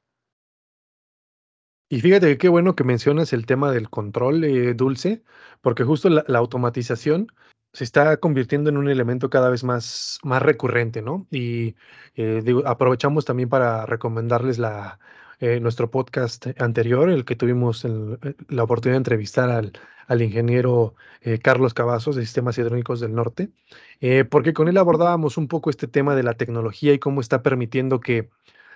Y 1.89 1.99
fíjate 1.99 2.37
qué 2.37 2.47
bueno 2.47 2.75
que 2.75 2.85
mencionas 2.85 3.33
el 3.33 3.45
tema 3.45 3.71
del 3.71 3.89
control 3.89 4.43
eh, 4.45 4.73
dulce, 4.73 5.23
porque 5.61 5.83
justo 5.83 6.09
la, 6.09 6.23
automatización 6.39 7.27
se 7.73 7.83
está 7.83 8.17
convirtiendo 8.17 8.69
en 8.69 8.77
un 8.77 8.89
elemento 8.89 9.29
cada 9.29 9.49
vez 9.49 9.63
más, 9.65 10.19
más 10.23 10.41
recurrente, 10.41 11.01
¿no? 11.01 11.27
Y 11.31 11.75
eh, 12.15 12.41
digo, 12.43 12.63
aprovechamos 12.65 13.25
también 13.25 13.49
para 13.49 13.85
recomendarles 13.85 14.57
la, 14.57 14.99
eh, 15.41 15.59
nuestro 15.59 15.91
podcast 15.91 16.47
anterior, 16.59 17.09
el 17.09 17.25
que 17.25 17.35
tuvimos 17.35 17.83
eh, 17.83 17.89
la 18.47 18.63
oportunidad 18.63 18.93
de 18.93 18.97
entrevistar 18.97 19.49
al, 19.49 19.73
al 20.07 20.21
ingeniero 20.21 20.95
eh, 21.21 21.39
Carlos 21.39 21.73
Cavazos 21.73 22.15
de 22.15 22.21
Sistemas 22.21 22.57
Hidrónicos 22.57 22.99
del 22.99 23.13
Norte, 23.13 23.49
porque 24.29 24.53
con 24.53 24.67
él 24.67 24.77
abordábamos 24.77 25.37
un 25.37 25.47
poco 25.47 25.69
este 25.69 25.87
tema 25.87 26.15
de 26.15 26.23
la 26.23 26.35
tecnología 26.35 26.93
y 26.93 26.99
cómo 26.99 27.21
está 27.21 27.43
permitiendo 27.43 27.99
que 27.99 28.29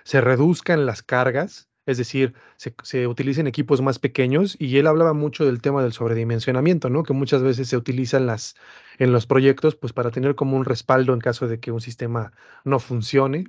se 0.04 0.20
reduzcan 0.20 0.86
las 0.86 1.02
cargas 1.02 1.68
es 1.86 1.98
decir, 1.98 2.34
se, 2.56 2.74
se, 2.82 3.06
utilicen 3.06 3.46
equipos 3.46 3.80
más 3.80 4.00
pequeños 4.00 4.56
y 4.58 4.76
él 4.78 4.88
hablaba 4.88 5.12
mucho 5.12 5.46
del 5.46 5.62
tema 5.62 5.84
del 5.84 5.92
sobredimensionamiento, 5.92 6.90
¿no? 6.90 7.04
Que 7.04 7.12
muchas 7.12 7.42
veces 7.42 7.68
se 7.68 7.76
utilizan 7.76 8.26
las, 8.26 8.56
en 8.98 9.12
los 9.12 9.26
proyectos 9.26 9.76
pues 9.76 9.92
para 9.92 10.10
tener 10.10 10.34
como 10.34 10.56
un 10.56 10.64
respaldo 10.64 11.14
en 11.14 11.20
caso 11.20 11.46
de 11.46 11.60
que 11.60 11.70
un 11.70 11.80
sistema 11.80 12.32
no 12.64 12.80
funcione. 12.80 13.46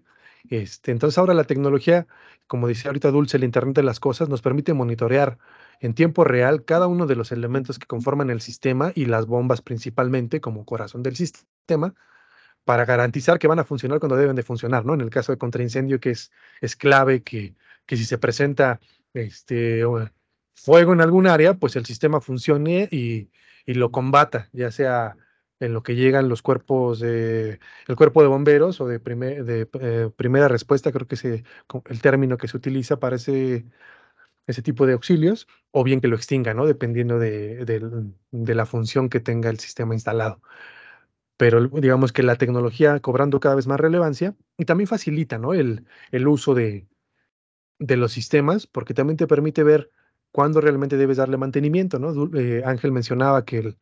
Este, 0.49 0.91
entonces 0.91 1.17
ahora 1.17 1.33
la 1.33 1.43
tecnología, 1.43 2.07
como 2.47 2.67
decía 2.67 2.89
ahorita 2.89 3.12
Dulce, 3.12 3.38
el 3.38 3.43
Internet 3.43 3.75
de 3.75 3.83
las 3.83 3.99
Cosas 3.99 4.29
nos 4.29 4.41
permite 4.41 4.73
monitorear 4.73 5.38
en 5.79 5.93
tiempo 5.93 6.23
real 6.23 6.63
cada 6.63 6.88
uno 6.88 7.05
de 7.05 7.15
los 7.15 7.31
elementos 7.31 7.79
que 7.79 7.88
conforman 7.88 8.29
el 8.29 8.41
sistema 8.41 8.91
y 8.95 9.05
las 9.05 9.25
bombas 9.25 9.62
principalmente 9.62 10.41
como 10.41 10.65
corazón 10.65 11.03
del 11.03 11.15
sistema 11.15 11.93
para 12.65 12.86
garantizar 12.86 13.39
que 13.39 13.47
van 13.47 13.60
a 13.60 13.63
funcionar 13.63 13.99
cuando 13.99 14.15
deben 14.15 14.36
de 14.36 14.43
funcionar, 14.43 14.86
¿no? 14.86 14.93
En 14.93 15.01
el 15.01 15.10
caso 15.10 15.31
de 15.31 15.38
contraincendio, 15.38 15.99
que 15.99 16.12
es, 16.12 16.31
es 16.62 16.75
clave 16.75 17.23
que 17.23 17.55
que 17.88 17.97
si 17.97 18.05
se 18.05 18.19
presenta 18.19 18.79
este, 19.13 19.81
fuego 20.53 20.93
en 20.93 21.01
algún 21.01 21.25
área, 21.25 21.55
pues 21.55 21.75
el 21.75 21.86
sistema 21.86 22.21
funcione 22.21 22.88
y, 22.91 23.31
y, 23.65 23.73
lo 23.73 23.91
combata, 23.91 24.49
ya 24.53 24.69
sea 24.69 25.15
en 25.60 25.74
lo 25.74 25.84
que 25.84 25.96
llegan 25.96 26.30
los 26.30 26.41
cuerpos 26.41 27.00
de 27.00 27.60
el 27.88 27.96
cuerpo 27.96 28.22
de 28.22 28.28
bomberos 28.28 28.80
o 28.82 28.88
de, 28.88 29.00
primer, 29.00 29.46
de 29.46 29.67
eh, 29.82 30.10
primera 30.15 30.48
respuesta, 30.48 30.91
creo 30.91 31.08
que 31.08 31.15
es 31.15 31.26
el 31.26 32.02
término 32.02 32.38
que 32.38 32.48
se 32.48 32.58
utiliza 32.58 33.00
para 33.00 33.15
ese, 33.17 33.65
ese 34.48 34.62
tipo 34.62 34.86
de 34.88 34.93
auxilios, 34.93 35.48
o 35.72 35.84
bien 35.84 36.02
que 36.02 36.08
lo 36.10 36.15
extinga, 36.15 36.54
¿no? 36.54 36.65
Dependiendo 36.65 37.20
de, 37.20 37.65
de, 37.65 37.82
de 38.32 38.56
la 38.56 38.65
función 38.65 39.10
que 39.10 39.20
tenga 39.20 39.50
el 39.50 39.60
sistema 39.60 39.93
instalado 39.96 40.41
pero 41.38 41.67
digamos 41.67 42.12
que 42.12 42.24
la 42.24 42.36
tecnología 42.36 43.00
cobrando 43.00 43.39
cada 43.39 43.56
vez 43.56 43.67
más 43.67 43.80
relevancia 43.80 44.36
y 44.58 44.65
también 44.65 44.88
facilita 44.88 45.38
¿no? 45.38 45.54
el, 45.54 45.86
el 46.12 46.28
uso 46.28 46.56
de, 46.56 46.88
de 47.80 47.98
los 47.98 48.12
sistemas, 48.12 48.67
porque 48.67 48.93
también 48.93 49.17
te 49.17 49.28
permite 49.28 49.63
ver 49.63 49.91
cuándo 50.31 50.61
realmente 50.61 50.97
debes 50.97 51.17
darle 51.17 51.37
mantenimiento, 51.37 51.99
¿no? 51.99 52.29
Eh, 52.37 52.63
Ángel 52.65 52.91
mencionaba 52.91 53.45
que 53.45 53.59
el, 53.59 53.77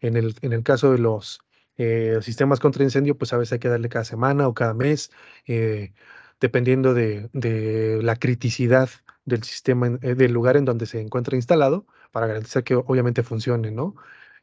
en, 0.00 0.16
el, 0.16 0.34
en 0.42 0.52
el 0.52 0.62
caso 0.62 0.92
de 0.92 0.98
los 0.98 1.40
eh, 1.82 2.18
sistemas 2.22 2.60
contra 2.60 2.84
incendio, 2.84 3.16
pues 3.16 3.32
a 3.32 3.38
veces 3.38 3.54
hay 3.54 3.58
que 3.58 3.68
darle 3.68 3.88
cada 3.88 4.04
semana 4.04 4.46
o 4.48 4.52
cada 4.54 4.74
mes, 4.74 5.10
eh, 5.46 5.94
dependiendo 6.40 6.92
de, 6.94 7.30
de, 7.32 8.02
la 8.02 8.16
criticidad 8.16 8.90
del 9.24 9.42
sistema, 9.44 9.98
eh, 10.02 10.14
del 10.14 10.32
lugar 10.32 10.58
en 10.58 10.66
donde 10.66 10.86
se 10.86 11.00
encuentra 11.00 11.36
instalado, 11.36 11.86
para 12.12 12.26
garantizar 12.26 12.64
que 12.64 12.74
obviamente 12.74 13.22
funcione, 13.22 13.70
¿no? 13.70 13.94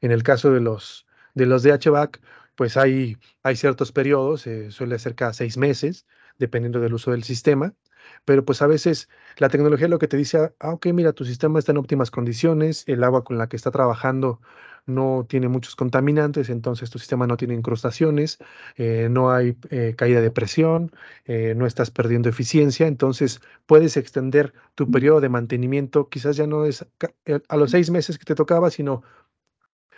En 0.01 0.11
el 0.11 0.23
caso 0.23 0.51
de 0.51 0.61
los 0.61 1.05
de 1.35 1.45
los 1.45 1.61
DHVAC, 1.63 2.21
pues 2.55 2.77
hay, 2.77 3.17
hay 3.43 3.55
ciertos 3.55 3.91
periodos, 3.91 4.47
suele 4.69 4.97
ser 4.97 5.13
cada 5.15 5.33
seis 5.33 5.57
meses, 5.57 6.07
dependiendo 6.39 6.79
del 6.79 6.95
uso 6.95 7.11
del 7.11 7.23
sistema, 7.23 7.75
pero 8.25 8.45
pues 8.45 8.61
a 8.61 8.67
veces 8.67 9.09
la 9.37 9.49
tecnología 9.49 9.87
lo 9.87 9.99
que 9.99 10.07
te 10.07 10.17
dice, 10.17 10.53
ah, 10.59 10.71
ok, 10.71 10.87
mira, 10.87 11.13
tu 11.13 11.25
sistema 11.25 11.59
está 11.59 11.71
en 11.71 11.77
óptimas 11.77 12.11
condiciones, 12.11 12.83
el 12.87 13.03
agua 13.03 13.23
con 13.23 13.37
la 13.37 13.47
que 13.49 13.55
está 13.55 13.71
trabajando 13.71 14.39
no 14.87 15.25
tiene 15.29 15.49
muchos 15.49 15.75
contaminantes, 15.75 16.49
entonces 16.49 16.89
tu 16.89 16.97
sistema 16.97 17.27
no 17.27 17.37
tiene 17.37 17.53
incrustaciones, 17.53 18.39
eh, 18.77 19.09
no 19.11 19.31
hay 19.31 19.57
eh, 19.69 19.93
caída 19.97 20.21
de 20.21 20.31
presión, 20.31 20.91
eh, 21.25 21.53
no 21.55 21.65
estás 21.67 21.91
perdiendo 21.91 22.29
eficiencia, 22.29 22.87
entonces 22.87 23.41
puedes 23.65 23.97
extender 23.97 24.53
tu 24.75 24.89
periodo 24.89 25.19
de 25.21 25.29
mantenimiento, 25.29 26.09
quizás 26.09 26.37
ya 26.37 26.47
no 26.47 26.65
es 26.65 26.85
a 27.49 27.57
los 27.57 27.71
seis 27.71 27.91
meses 27.91 28.17
que 28.17 28.25
te 28.25 28.35
tocaba, 28.35 28.71
sino 28.71 29.03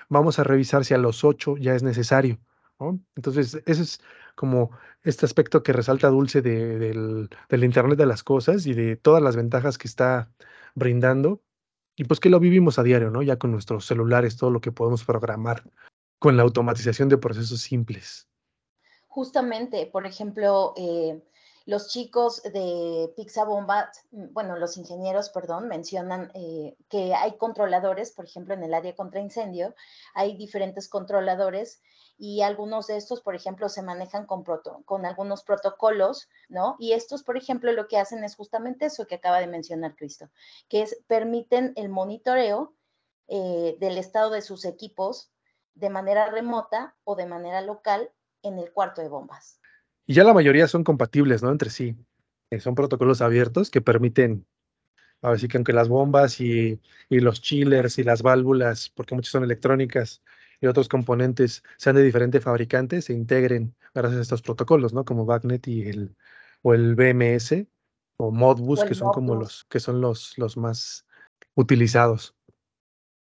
vamos 0.10 0.40
a 0.40 0.44
revisar 0.44 0.84
si 0.86 0.94
a 0.94 0.98
los 0.98 1.24
ocho 1.24 1.56
ya 1.58 1.76
es 1.76 1.84
necesario. 1.84 2.40
Entonces, 3.16 3.62
ese 3.66 3.82
es 3.82 4.02
como 4.36 4.72
este 5.04 5.26
aspecto 5.26 5.64
que 5.64 5.74
resalta 5.74 6.08
Dulce 6.08 6.42
del, 6.42 7.30
del 7.50 7.64
Internet 7.64 7.98
de 7.98 8.06
las 8.06 8.24
Cosas 8.24 8.66
y 8.66 8.74
de 8.74 8.96
todas 8.96 9.22
las 9.22 9.36
ventajas 9.36 9.78
que 9.78 9.88
está 9.88 10.32
brindando 10.76 11.42
y 11.96 12.06
pues 12.06 12.22
que 12.22 12.30
lo 12.30 12.40
vivimos 12.40 12.80
a 12.80 12.84
diario, 12.84 13.12
¿no? 13.12 13.22
Ya 13.22 13.38
con 13.38 13.52
nuestros 13.52 13.86
celulares, 13.86 14.38
todo 14.38 14.52
lo 14.52 14.62
que 14.62 14.72
podemos 14.72 15.04
programar 15.04 15.64
con 16.18 16.38
la 16.38 16.44
automatización 16.44 17.10
de 17.10 17.18
procesos 17.18 17.60
simples. 17.62 18.30
Justamente, 19.08 19.86
por 19.88 20.06
ejemplo, 20.06 20.74
eh, 20.78 21.22
los 21.66 21.90
chicos 21.90 22.42
de 22.44 23.12
Pixabomba, 23.16 23.92
mm, 24.12 24.32
bueno, 24.32 24.58
los 24.58 24.78
ingenieros, 24.78 25.30
perdón, 25.30 25.68
mencionan 25.68 26.32
eh, 26.36 26.76
que 26.90 27.14
hay 27.14 27.38
controladores, 27.38 28.12
por 28.12 28.26
ejemplo, 28.26 28.54
en 28.54 28.64
el 28.64 28.74
área 28.74 28.96
contra 28.96 29.20
incendio, 29.20 29.76
hay 30.14 30.38
diferentes 30.38 30.88
controladores 30.88 31.82
y 32.20 32.42
algunos 32.42 32.88
de 32.88 32.98
estos, 32.98 33.22
por 33.22 33.34
ejemplo, 33.34 33.70
se 33.70 33.82
manejan 33.82 34.26
con, 34.26 34.44
con 34.84 35.06
algunos 35.06 35.44
protocolos, 35.44 36.28
¿no? 36.50 36.76
Y 36.78 36.92
estos, 36.92 37.24
por 37.24 37.38
ejemplo, 37.38 37.72
lo 37.72 37.88
que 37.88 37.98
hacen 37.98 38.26
es 38.26 38.36
justamente 38.36 38.88
eso 38.88 39.08
que 39.08 39.16
acaba 39.16 39.40
de 39.40 39.48
mencionar 39.48 39.96
Cristo, 39.96 40.30
que 40.68 40.82
es 40.82 41.02
permiten 41.08 41.72
el 41.78 41.88
monitoreo 41.88 42.76
eh, 43.30 43.78
del 43.80 43.98
estado 43.98 44.32
de 44.32 44.42
sus 44.42 44.66
equipos 44.66 45.32
de 45.76 45.90
manera 45.90 46.30
remota 46.30 46.98
o 47.06 47.16
de 47.16 47.26
manera 47.26 47.62
local 47.62 48.12
en 48.44 48.60
el 48.60 48.74
cuarto 48.74 49.02
de 49.02 49.08
bombas. 49.08 49.62
Y 50.06 50.14
ya 50.14 50.26
la 50.26 50.34
mayoría 50.34 50.68
son 50.68 50.84
compatibles, 50.84 51.42
¿no? 51.42 51.52
Entre 51.52 51.70
sí. 51.70 51.96
Eh, 52.50 52.60
son 52.60 52.76
protocolos 52.76 53.22
abiertos 53.22 53.70
que 53.70 53.80
permiten, 53.80 54.46
ver 55.22 55.48
que 55.48 55.58
aunque 55.58 55.72
las 55.72 55.88
bombas 55.88 56.42
y, 56.42 56.82
y 57.08 57.20
los 57.22 57.42
chillers 57.42 57.98
y 57.98 58.04
las 58.04 58.24
válvulas, 58.24 58.90
porque 58.90 59.16
muchas 59.16 59.32
son 59.32 59.46
electrónicas, 59.46 60.22
y 60.62 60.68
otros 60.68 60.90
componentes 60.90 61.64
sean 61.78 61.96
de 61.96 62.04
diferente 62.04 62.42
fabricante, 62.42 63.02
se 63.02 63.14
integren 63.14 63.76
gracias 63.94 64.20
a 64.20 64.22
estos 64.24 64.42
protocolos, 64.42 64.94
¿no? 64.94 65.06
Como 65.06 65.26
BACnet 65.26 65.68
y 65.68 65.88
el, 65.88 66.16
o 66.62 66.74
el 66.74 66.96
BMS 66.96 67.68
o 68.18 68.32
Modbus, 68.32 68.84
que 68.84 68.96
son 68.96 69.12
como 69.14 69.36
los, 69.36 69.66
que 69.66 69.80
son 69.80 70.02
los, 70.02 70.38
los 70.38 70.58
más 70.58 71.06
utilizados. 71.56 72.36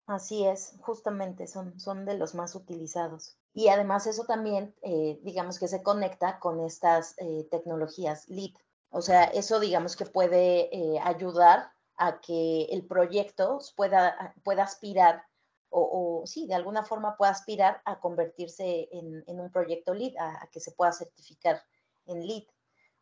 Así 0.07 0.47
es, 0.47 0.77
justamente 0.81 1.49
son, 1.49 1.81
son 1.81 2.05
de 2.05 2.17
los 2.17 2.37
más 2.37 2.55
utilizados. 2.55 3.37
Y 3.53 3.69
además 3.69 4.07
eso 4.07 4.25
también, 4.25 4.73
eh, 4.83 5.19
digamos 5.23 5.59
que 5.59 5.67
se 5.67 5.83
conecta 5.83 6.39
con 6.39 6.61
estas 6.61 7.15
eh, 7.19 7.49
tecnologías 7.51 8.29
LEED. 8.29 8.55
O 8.91 9.03
sea, 9.03 9.25
eso 9.25 9.59
digamos 9.59 9.97
que 9.97 10.07
puede 10.07 10.69
eh, 10.73 11.01
ayudar 11.03 11.73
a 11.97 12.21
que 12.21 12.67
el 12.67 12.87
proyecto 12.87 13.59
pueda, 13.75 14.35
pueda 14.45 14.63
aspirar 14.63 15.25
o, 15.71 16.23
sí, 16.27 16.47
de 16.47 16.55
alguna 16.55 16.85
forma 16.85 17.17
pueda 17.17 17.33
aspirar 17.33 17.83
a 17.85 18.01
convertirse 18.01 18.89
en, 18.93 19.41
un 19.41 19.51
proyecto 19.51 19.95
LEED, 19.95 20.17
a, 20.19 20.49
que 20.51 20.61
se 20.61 20.73
pueda 20.73 20.93
certificar 20.93 21.63
en 22.07 22.27
LEED 22.27 22.45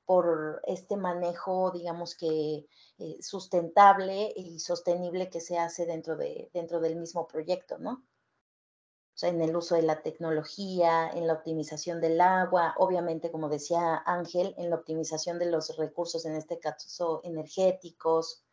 por 0.05 0.61
este 0.66 0.96
manejo, 0.96 1.70
digamos 1.70 2.14
que 2.14 2.66
eh, 2.98 3.16
sustentable 3.22 4.33
y 4.37 4.59
sostenible 4.61 5.31
que 5.31 5.40
se 5.40 5.59
hace 5.59 5.87
dentro, 5.87 6.16
de, 6.16 6.50
dentro 6.53 6.81
del 6.81 6.96
mismo 6.96 7.27
proyecto, 7.27 7.79
¿no? 7.79 8.05
O 9.14 9.16
sea, 9.16 9.29
en 9.31 9.40
el 9.40 9.57
uso 9.57 9.77
de 9.77 9.83
la 9.83 10.03
tecnología, 10.03 11.09
en 11.09 11.29
la 11.29 11.35
optimización 11.35 12.00
del 12.00 12.20
agua, 12.20 12.74
obviamente, 12.79 13.31
como 13.31 13.48
decía 13.48 14.03
Ángel, 14.05 14.55
en 14.59 14.70
la 14.70 14.77
optimización 14.77 15.38
de 15.38 15.46
los 15.46 15.77
recursos, 15.77 16.24
en 16.27 16.35
este 16.35 16.59
caso 16.59 17.20
energéticos, 17.22 18.43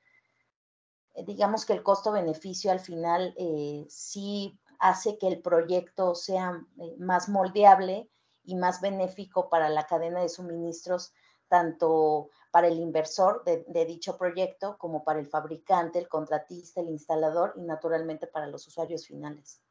digamos 1.25 1.65
que 1.65 1.73
el 1.73 1.83
costo-beneficio 1.83 2.71
al 2.71 2.79
final 2.79 3.33
eh, 3.37 3.85
sí 3.89 4.57
hace 4.79 5.17
que 5.17 5.27
el 5.27 5.41
proyecto 5.41 6.15
sea 6.15 6.61
eh, 6.79 6.95
más 6.97 7.29
moldeable 7.29 8.09
y 8.43 8.55
más 8.55 8.81
benéfico 8.81 9.49
para 9.49 9.69
la 9.69 9.85
cadena 9.85 10.21
de 10.21 10.29
suministros, 10.29 11.13
tanto 11.47 12.29
para 12.51 12.67
el 12.67 12.79
inversor 12.79 13.43
de, 13.45 13.85
dicho 13.85 14.17
proyecto 14.17 14.77
como 14.77 15.03
para 15.03 15.19
el 15.19 15.27
fabricante, 15.27 15.99
el 15.99 16.07
contratista, 16.07 16.81
el 16.81 16.89
instalador 16.89 17.53
y 17.55 17.61
naturalmente 17.61 18.27
para 18.27 18.47
los 18.47 18.67
usuarios 18.67 19.05
finales. 19.05 19.61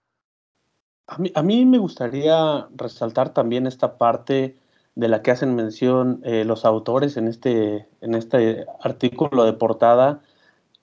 A 1.06 1.18
mí, 1.18 1.32
a 1.34 1.42
mí 1.42 1.64
me 1.66 1.78
gustaría 1.78 2.68
resaltar 2.70 3.34
también 3.34 3.66
esta 3.66 3.98
parte 3.98 4.58
de 4.94 5.08
la 5.08 5.22
que 5.22 5.32
hacen 5.32 5.54
mención 5.54 6.20
los 6.22 6.64
autores 6.64 7.16
en 7.16 7.26
este, 7.26 7.88
en 8.00 8.14
este 8.14 8.66
artículo 8.80 9.44
de 9.44 9.54
portada, 9.54 10.22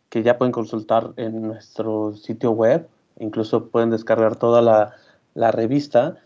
que 0.10 0.24
ya 0.24 0.38
pueden 0.38 0.52
consultar 0.52 1.13
en 1.17 1.41
nuestro 1.41 2.13
sitio 2.13 2.52
web, 2.52 2.88
incluso 3.20 3.67
pueden 3.67 3.89
descargar 3.89 4.36
toda 4.36 4.62
la, 4.62 4.93
la 5.34 5.52
revista, 5.52 6.17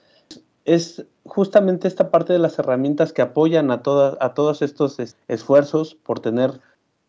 es 0.66 1.06
justamente 1.26 1.88
esta 1.88 2.12
parte 2.12 2.34
de 2.34 2.40
las 2.40 2.58
herramientas 2.60 3.14
que 3.14 3.22
apoyan 3.22 3.72
a, 3.72 3.82
todas 3.82 4.18
a 4.20 4.34
todos 4.34 4.62
estos 4.62 4.98
esfuerzos 5.28 5.96
por 5.96 6.20
tener 6.20 6.60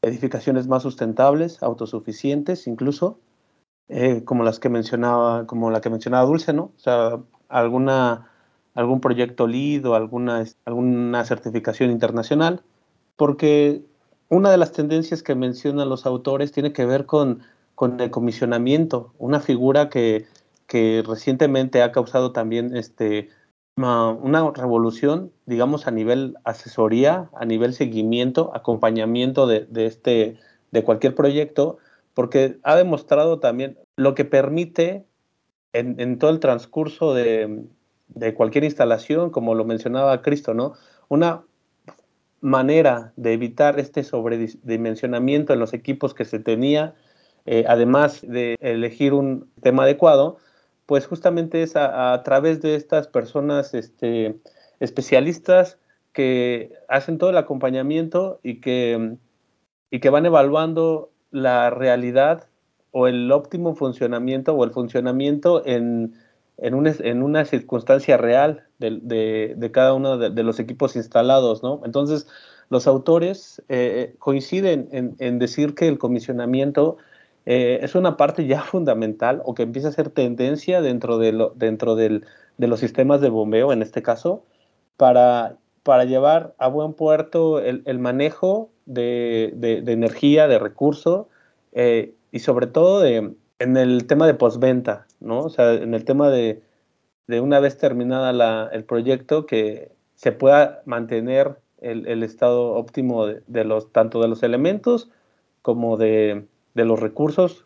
edificaciones 0.02 0.66
más 0.66 0.82
sustentables, 0.82 1.62
autosuficientes 1.62 2.66
incluso, 2.66 3.18
eh, 3.88 4.24
como 4.24 4.42
las 4.42 4.58
que 4.58 4.68
mencionaba, 4.68 5.46
como 5.46 5.70
la 5.70 5.80
que 5.80 5.90
mencionaba 5.90 6.26
Dulce, 6.26 6.52
¿no? 6.52 6.72
O 6.76 6.78
sea, 6.78 7.20
alguna, 7.48 8.30
algún 8.74 9.00
proyecto 9.00 9.46
LEED 9.46 9.86
o 9.86 9.94
alguna, 9.94 10.44
alguna 10.64 11.24
certificación 11.24 11.90
internacional, 11.90 12.62
porque 13.16 13.84
una 14.32 14.50
de 14.50 14.56
las 14.56 14.72
tendencias 14.72 15.22
que 15.22 15.34
mencionan 15.34 15.90
los 15.90 16.06
autores 16.06 16.52
tiene 16.52 16.72
que 16.72 16.86
ver 16.86 17.04
con, 17.04 17.42
el 17.98 18.10
comisionamiento, 18.10 19.12
una 19.18 19.40
figura 19.40 19.90
que, 19.90 20.26
recientemente 21.06 21.82
ha 21.82 21.92
causado 21.92 22.32
también 22.32 22.74
este, 22.74 23.28
una 23.76 24.50
revolución, 24.54 25.32
digamos, 25.44 25.86
a 25.86 25.90
nivel 25.90 26.38
asesoría, 26.44 27.28
a 27.34 27.44
nivel 27.44 27.74
seguimiento, 27.74 28.52
acompañamiento 28.54 29.46
de, 29.46 29.66
este, 29.74 30.38
de 30.70 30.82
cualquier 30.82 31.14
proyecto, 31.14 31.76
porque 32.14 32.58
ha 32.62 32.74
demostrado 32.74 33.38
también 33.38 33.76
lo 33.96 34.14
que 34.14 34.24
permite 34.24 35.04
en, 35.74 36.00
en 36.00 36.18
todo 36.18 36.30
el 36.30 36.40
transcurso 36.40 37.12
de, 37.12 37.66
de, 38.08 38.32
cualquier 38.32 38.64
instalación, 38.64 39.28
como 39.28 39.54
lo 39.54 39.66
mencionaba 39.66 40.22
Cristo, 40.22 40.54
¿no? 40.54 40.72
Una 41.10 41.42
manera 42.42 43.12
de 43.16 43.32
evitar 43.32 43.80
este 43.80 44.02
sobredimensionamiento 44.02 45.54
en 45.54 45.60
los 45.60 45.72
equipos 45.72 46.12
que 46.12 46.26
se 46.26 46.40
tenía, 46.40 46.94
eh, 47.46 47.64
además 47.66 48.20
de 48.20 48.56
elegir 48.60 49.14
un 49.14 49.48
tema 49.62 49.84
adecuado, 49.84 50.36
pues 50.86 51.06
justamente 51.06 51.62
es 51.62 51.76
a, 51.76 52.20
través 52.24 52.60
de 52.60 52.74
estas 52.74 53.06
personas 53.06 53.72
este, 53.74 54.38
especialistas 54.80 55.78
que 56.12 56.72
hacen 56.88 57.16
todo 57.16 57.30
el 57.30 57.38
acompañamiento 57.38 58.40
y 58.42 58.60
que, 58.60 59.16
y 59.90 60.00
que 60.00 60.10
van 60.10 60.26
evaluando 60.26 61.10
la 61.30 61.70
realidad 61.70 62.48
o 62.90 63.06
el 63.06 63.30
óptimo 63.30 63.74
funcionamiento 63.76 64.52
o 64.52 64.64
el 64.64 64.72
funcionamiento 64.72 65.64
en, 65.64 66.14
en, 66.58 66.74
una, 67.22 67.44
circunstancia 67.44 68.16
real 68.16 68.64
de, 68.78 69.70
cada 69.72 69.94
uno 69.94 70.18
de, 70.18 70.42
los 70.42 70.60
equipos 70.60 70.96
instalados, 70.96 71.62
¿no? 71.62 71.80
Entonces, 71.84 72.26
los 72.68 72.86
autores 72.86 73.62
eh, 73.68 74.14
coinciden 74.18 75.16
en, 75.18 75.38
decir 75.38 75.74
que 75.74 75.88
el 75.88 75.98
comisionamiento 75.98 76.98
eh, 77.46 77.80
es 77.82 77.94
una 77.94 78.16
parte 78.16 78.46
ya 78.46 78.62
fundamental 78.62 79.42
o 79.44 79.54
que 79.54 79.62
empieza 79.62 79.88
a 79.88 79.92
ser 79.92 80.10
tendencia 80.10 80.80
dentro 80.80 81.18
de, 81.18 81.32
lo, 81.32 81.52
dentro 81.56 81.96
de 81.96 82.22
los 82.58 82.80
sistemas 82.80 83.20
de 83.20 83.28
bombeo, 83.28 83.72
en 83.72 83.82
este 83.82 84.02
caso, 84.02 84.44
para, 84.96 85.56
para 85.82 86.04
llevar 86.04 86.54
a 86.58 86.68
buen 86.68 86.92
puerto 86.92 87.58
el, 87.60 87.98
manejo 87.98 88.70
de, 88.86 89.82
energía, 89.86 90.48
de 90.48 90.58
recurso 90.58 91.28
eh, 91.72 92.14
y 92.30 92.38
sobre 92.38 92.66
todo 92.68 93.00
de, 93.00 93.34
en 93.58 93.76
el 93.76 94.06
tema 94.06 94.26
de 94.26 94.34
postventa, 94.34 95.06
¿no? 95.22 95.40
O 95.40 95.50
sea, 95.50 95.72
en 95.74 95.94
el 95.94 96.04
tema 96.04 96.28
de, 96.30 96.62
de 97.26 97.40
una 97.40 97.60
vez 97.60 97.78
terminada 97.78 98.68
el 98.72 98.84
proyecto, 98.84 99.46
que 99.46 99.92
se 100.14 100.32
pueda 100.32 100.82
mantener 100.84 101.58
el, 101.82 102.22
estado 102.22 102.74
óptimo 102.74 103.26
de, 103.26 103.64
los, 103.64 103.92
tanto 103.92 104.20
de 104.22 104.28
los 104.28 104.42
elementos 104.42 105.10
como 105.62 105.96
de, 105.96 106.46
los 106.74 107.00
recursos. 107.00 107.64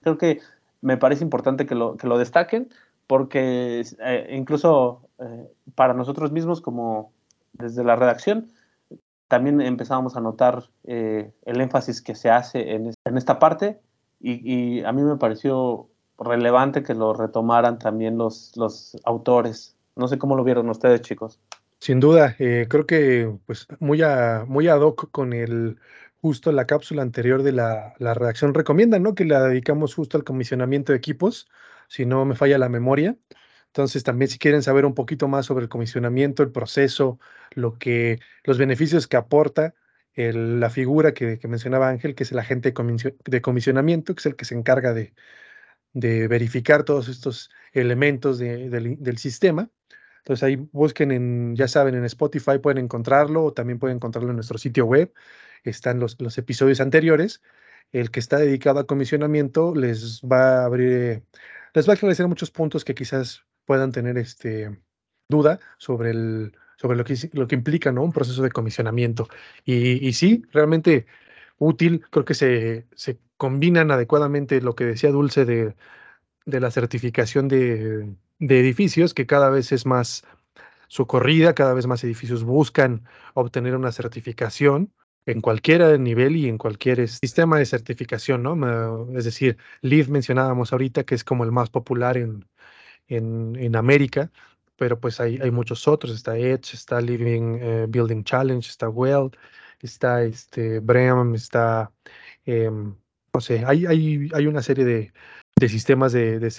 Creo 0.00 0.18
que 0.18 0.40
me 0.80 0.96
parece 0.96 1.22
importante 1.22 1.64
que 1.64 1.74
lo, 1.74 1.96
que 1.96 2.08
lo 2.08 2.18
destaquen, 2.18 2.70
porque 3.06 3.84
eh, 4.04 4.28
incluso 4.32 5.02
eh, 5.18 5.48
para 5.74 5.94
nosotros 5.94 6.32
mismos, 6.32 6.60
como 6.60 7.12
desde 7.52 7.84
la 7.84 7.96
redacción, 7.96 8.48
también 9.28 9.60
empezamos 9.60 10.16
a 10.16 10.20
notar 10.20 10.64
eh, 10.84 11.30
el 11.44 11.60
énfasis 11.60 12.02
que 12.02 12.14
se 12.14 12.30
hace 12.30 12.74
en, 12.74 12.92
en 13.04 13.16
esta 13.16 13.38
parte 13.38 13.80
y, 14.20 14.78
y, 14.78 14.84
a 14.84 14.92
mí 14.92 15.02
me 15.02 15.16
pareció 15.16 15.88
relevante 16.22 16.82
que 16.82 16.94
lo 16.94 17.14
retomaran 17.14 17.78
también 17.78 18.18
los, 18.18 18.52
los 18.56 18.96
autores. 19.04 19.76
No 19.96 20.08
sé 20.08 20.18
cómo 20.18 20.36
lo 20.36 20.44
vieron 20.44 20.68
ustedes, 20.68 21.02
chicos. 21.02 21.38
Sin 21.78 22.00
duda, 22.00 22.36
eh, 22.38 22.66
creo 22.68 22.86
que 22.86 23.30
pues 23.46 23.66
muy, 23.80 24.02
a, 24.02 24.44
muy 24.46 24.68
ad 24.68 24.80
hoc 24.80 25.10
con 25.10 25.32
el 25.32 25.78
justo 26.20 26.52
la 26.52 26.66
cápsula 26.66 27.02
anterior 27.02 27.42
de 27.42 27.52
la, 27.52 27.94
la 27.98 28.14
redacción 28.14 28.54
recomienda, 28.54 29.00
¿no? 29.00 29.14
Que 29.14 29.24
la 29.24 29.42
dedicamos 29.42 29.94
justo 29.94 30.16
al 30.16 30.24
comisionamiento 30.24 30.92
de 30.92 30.98
equipos, 30.98 31.48
si 31.88 32.06
no 32.06 32.24
me 32.24 32.36
falla 32.36 32.58
la 32.58 32.68
memoria. 32.68 33.16
Entonces, 33.66 34.04
también 34.04 34.28
si 34.28 34.38
quieren 34.38 34.62
saber 34.62 34.84
un 34.84 34.94
poquito 34.94 35.28
más 35.28 35.46
sobre 35.46 35.64
el 35.64 35.68
comisionamiento, 35.68 36.42
el 36.42 36.52
proceso, 36.52 37.18
lo 37.52 37.78
que, 37.78 38.20
los 38.44 38.58
beneficios 38.58 39.08
que 39.08 39.16
aporta 39.16 39.74
el, 40.14 40.60
la 40.60 40.70
figura 40.70 41.12
que, 41.14 41.38
que, 41.38 41.48
mencionaba 41.48 41.88
Ángel, 41.88 42.14
que 42.14 42.22
es 42.24 42.32
el 42.32 42.38
agente 42.38 42.72
de 43.24 43.42
comisionamiento, 43.42 44.14
que 44.14 44.20
es 44.20 44.26
el 44.26 44.36
que 44.36 44.44
se 44.44 44.54
encarga 44.54 44.92
de, 44.92 45.14
de 45.92 46.28
verificar 46.28 46.84
todos 46.84 47.08
estos 47.08 47.50
elementos 47.72 48.38
de, 48.38 48.68
del, 48.68 49.02
del 49.02 49.18
sistema. 49.18 49.70
Entonces 50.18 50.44
ahí 50.44 50.56
busquen 50.72 51.10
en, 51.10 51.56
ya 51.56 51.66
saben, 51.66 51.94
en 51.94 52.04
Spotify 52.04 52.58
pueden 52.58 52.78
encontrarlo 52.78 53.44
o 53.44 53.52
también 53.52 53.78
pueden 53.78 53.96
encontrarlo 53.96 54.30
en 54.30 54.36
nuestro 54.36 54.56
sitio 54.58 54.86
web. 54.86 55.12
Están 55.64 55.98
los, 55.98 56.20
los 56.20 56.38
episodios 56.38 56.80
anteriores. 56.80 57.42
El 57.90 58.10
que 58.10 58.20
está 58.20 58.38
dedicado 58.38 58.78
a 58.78 58.86
comisionamiento 58.86 59.74
les 59.74 60.20
va 60.22 60.62
a 60.62 60.64
abrir, 60.64 61.24
les 61.74 61.88
va 61.88 61.92
a 61.92 61.96
aclarecer 61.96 62.28
muchos 62.28 62.50
puntos 62.50 62.84
que 62.84 62.94
quizás 62.94 63.44
puedan 63.64 63.90
tener 63.92 64.16
este, 64.16 64.80
duda 65.28 65.58
sobre, 65.78 66.10
el, 66.10 66.56
sobre 66.76 66.96
lo, 66.96 67.04
que, 67.04 67.16
lo 67.32 67.48
que 67.48 67.56
implica 67.56 67.90
¿no? 67.90 68.02
un 68.02 68.12
proceso 68.12 68.42
de 68.42 68.50
comisionamiento. 68.50 69.28
Y, 69.64 70.06
y 70.06 70.12
sí, 70.12 70.44
realmente 70.52 71.06
útil, 71.58 72.02
creo 72.10 72.24
que 72.24 72.34
se, 72.34 72.86
se 72.94 73.18
combinan 73.42 73.90
adecuadamente 73.90 74.60
lo 74.60 74.76
que 74.76 74.84
decía 74.84 75.10
Dulce 75.10 75.44
de, 75.44 75.74
de 76.46 76.60
la 76.60 76.70
certificación 76.70 77.48
de, 77.48 78.14
de 78.38 78.60
edificios 78.60 79.14
que 79.14 79.26
cada 79.26 79.50
vez 79.50 79.72
es 79.72 79.84
más 79.84 80.22
socorrida, 80.86 81.52
cada 81.52 81.74
vez 81.74 81.88
más 81.88 82.04
edificios 82.04 82.44
buscan 82.44 83.02
obtener 83.34 83.74
una 83.74 83.90
certificación 83.90 84.92
en 85.26 85.40
cualquier 85.40 85.98
nivel 85.98 86.36
y 86.36 86.48
en 86.48 86.56
cualquier 86.56 87.08
sistema 87.08 87.58
de 87.58 87.66
certificación, 87.66 88.44
¿no? 88.44 89.08
Es 89.18 89.24
decir, 89.24 89.56
LEED 89.80 90.06
mencionábamos 90.06 90.72
ahorita 90.72 91.02
que 91.02 91.16
es 91.16 91.24
como 91.24 91.42
el 91.42 91.50
más 91.50 91.68
popular 91.68 92.16
en, 92.18 92.46
en, 93.08 93.56
en 93.56 93.74
América, 93.74 94.30
pero 94.76 95.00
pues 95.00 95.18
hay, 95.18 95.40
hay, 95.42 95.50
muchos 95.50 95.88
otros, 95.88 96.14
está 96.14 96.38
Edge, 96.38 96.74
está 96.74 97.00
Living 97.00 97.60
uh, 97.60 97.86
Building 97.88 98.22
Challenge, 98.22 98.68
está 98.68 98.88
Well, 98.88 99.32
está 99.80 100.22
este 100.22 100.78
BREEAM, 100.78 101.34
está, 101.34 101.90
eh, 102.46 102.70
no 103.34 103.40
sé, 103.40 103.64
hay, 103.66 103.86
hay, 103.86 104.28
hay 104.34 104.46
una 104.46 104.62
serie 104.62 104.84
de, 104.84 105.12
de 105.56 105.68
sistemas 105.68 106.12
de, 106.12 106.38
de, 106.38 106.50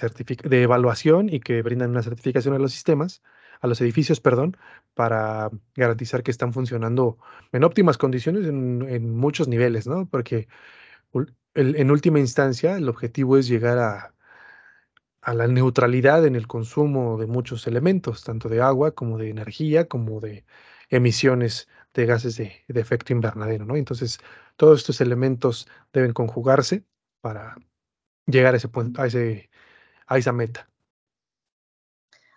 de, 0.44 0.62
evaluación 0.62 1.28
y 1.28 1.40
que 1.40 1.62
brindan 1.62 1.90
una 1.90 2.02
certificación 2.02 2.54
a 2.54 2.58
los 2.58 2.72
sistemas, 2.72 3.22
a 3.60 3.68
los 3.68 3.80
edificios, 3.80 4.20
perdón, 4.20 4.56
para 4.94 5.50
garantizar 5.76 6.22
que 6.22 6.30
están 6.32 6.52
funcionando 6.52 7.18
en 7.52 7.64
óptimas 7.64 7.96
condiciones 7.98 8.46
en, 8.46 8.84
en 8.88 9.16
muchos 9.16 9.48
niveles, 9.48 9.86
¿no? 9.86 10.08
Porque 10.08 10.48
en 11.54 11.90
última 11.92 12.18
instancia 12.18 12.76
el 12.76 12.88
objetivo 12.88 13.38
es 13.38 13.46
llegar 13.46 13.78
a, 13.78 14.14
a 15.24 15.34
la 15.34 15.46
neutralidad 15.46 16.26
en 16.26 16.36
el 16.36 16.46
consumo 16.46 17.16
de 17.16 17.26
muchos 17.26 17.66
elementos, 17.66 18.24
tanto 18.24 18.48
de 18.48 18.60
agua 18.60 18.92
como 18.92 19.16
de 19.16 19.30
energía, 19.30 19.88
como 19.88 20.20
de 20.20 20.44
emisiones 20.90 21.68
de 21.94 22.06
gases 22.06 22.36
de, 22.36 22.64
efecto 22.68 23.12
invernadero, 23.12 23.64
¿no? 23.64 23.76
Entonces, 23.76 24.18
todos 24.56 24.80
estos 24.80 25.00
elementos 25.00 25.68
deben 25.92 26.12
conjugarse 26.12 26.84
para 27.20 27.56
llegar 28.26 28.54
a 28.54 28.56
ese 28.56 28.68
a, 28.68 30.14
a 30.14 30.18
esa 30.18 30.32
meta. 30.32 30.68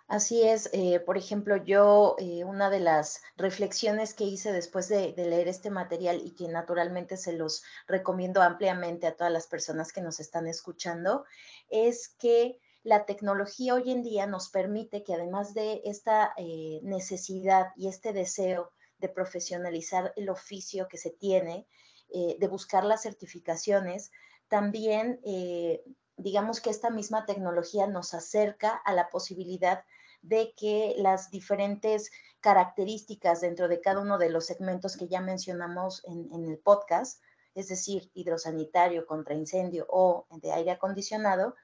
Así 0.06 0.42
es, 0.42 0.70
eh, 0.72 1.00
por 1.00 1.18
ejemplo, 1.18 1.56
yo 1.56 2.16
eh, 2.18 2.42
una 2.42 2.70
de 2.70 2.80
las 2.80 3.20
reflexiones 3.36 4.14
que 4.14 4.24
hice 4.24 4.52
después 4.52 4.88
de, 4.88 5.12
de, 5.12 5.26
leer 5.26 5.48
este 5.48 5.68
material 5.68 6.22
y 6.24 6.30
que 6.30 6.48
naturalmente 6.48 7.18
se 7.18 7.34
los 7.34 7.62
recomiendo 7.86 8.40
ampliamente 8.40 9.06
a 9.06 9.16
todas 9.16 9.30
las 9.30 9.46
personas 9.46 9.92
que 9.92 10.00
nos 10.00 10.18
están 10.18 10.46
escuchando, 10.46 11.26
es 11.68 12.08
que 12.08 12.58
la 12.84 13.04
tecnología 13.04 13.74
hoy 13.74 13.90
en 13.90 14.02
día 14.02 14.26
nos 14.26 14.48
permite 14.48 15.04
que 15.04 15.12
además 15.12 15.52
de 15.52 15.82
esta 15.84 16.32
eh, 16.38 16.80
necesidad 16.84 17.66
y 17.76 17.88
este 17.88 18.14
deseo 18.14 18.72
de 18.98 19.08
profesionalizar 19.08 20.12
el 20.16 20.28
oficio 20.28 20.88
que 20.88 20.98
se 20.98 21.10
tiene, 21.10 21.66
eh, 22.10 22.36
de 22.38 22.48
buscar 22.48 22.84
las 22.84 23.02
certificaciones, 23.02 24.10
también 24.48 25.20
eh, 25.24 25.82
digamos 26.16 26.60
que 26.60 26.70
esta 26.70 26.90
misma 26.90 27.26
tecnología 27.26 27.86
nos 27.86 28.14
acerca 28.14 28.70
a 28.70 28.92
la 28.92 29.08
posibilidad 29.08 29.84
de 30.22 30.52
que 30.56 30.94
las 30.98 31.30
diferentes 31.30 32.10
características 32.40 33.40
dentro 33.40 33.68
de 33.68 33.80
cada 33.80 34.00
uno 34.00 34.18
de 34.18 34.30
los 34.30 34.46
segmentos 34.46 34.96
que 34.96 35.08
ya 35.08 35.20
mencionamos 35.20 36.02
en, 36.04 36.28
en 36.32 36.48
el 36.48 36.58
podcast, 36.58 37.22
es 37.54 37.68
decir, 37.68 38.10
hidrosanitario, 38.14 39.06
contra 39.06 39.34
incendio 39.34 39.86
o 39.88 40.26
de 40.30 40.52
aire 40.52 40.72
acondicionado, 40.72 41.54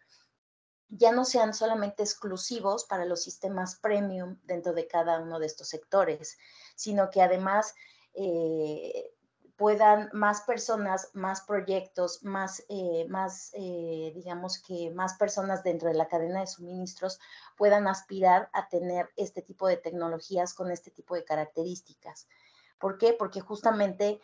ya 0.89 1.13
no 1.13 1.25
sean 1.25 1.55
solamente 1.55 2.03
exclusivos 2.03 2.85
para 2.85 3.05
los 3.05 3.23
sistemas 3.23 3.77
premium 3.77 4.39
dentro 4.45 4.73
de 4.73 4.87
cada 4.87 5.21
uno 5.21 5.39
de 5.39 5.47
estos 5.47 5.69
sectores, 5.69 6.39
sino 6.75 7.11
que 7.11 7.23
además 7.23 7.75
eh, 8.15 9.11
puedan 9.57 10.11
más 10.13 10.41
personas, 10.43 11.11
más 11.15 11.43
proyectos, 11.43 12.25
más, 12.25 12.65
eh, 12.69 13.07
más 13.09 13.53
eh, 13.55 14.13
digamos 14.15 14.61
que 14.61 14.91
más 14.91 15.15
personas 15.15 15.63
dentro 15.63 15.89
de 15.89 15.95
la 15.95 16.09
cadena 16.09 16.41
de 16.41 16.47
suministros 16.49 17.21
puedan 17.57 17.87
aspirar 17.87 18.51
a 18.53 18.69
tener 18.69 19.11
este 19.17 19.43
tipo 19.43 19.69
de 19.69 19.77
tecnologías 19.77 20.55
con 20.55 20.73
este 20.73 20.91
tipo 20.91 21.15
de 21.15 21.25
características. 21.25 22.27
¿Por 22.79 22.99
qué? 22.99 23.13
Porque 23.13 23.41
justamente 23.41 24.21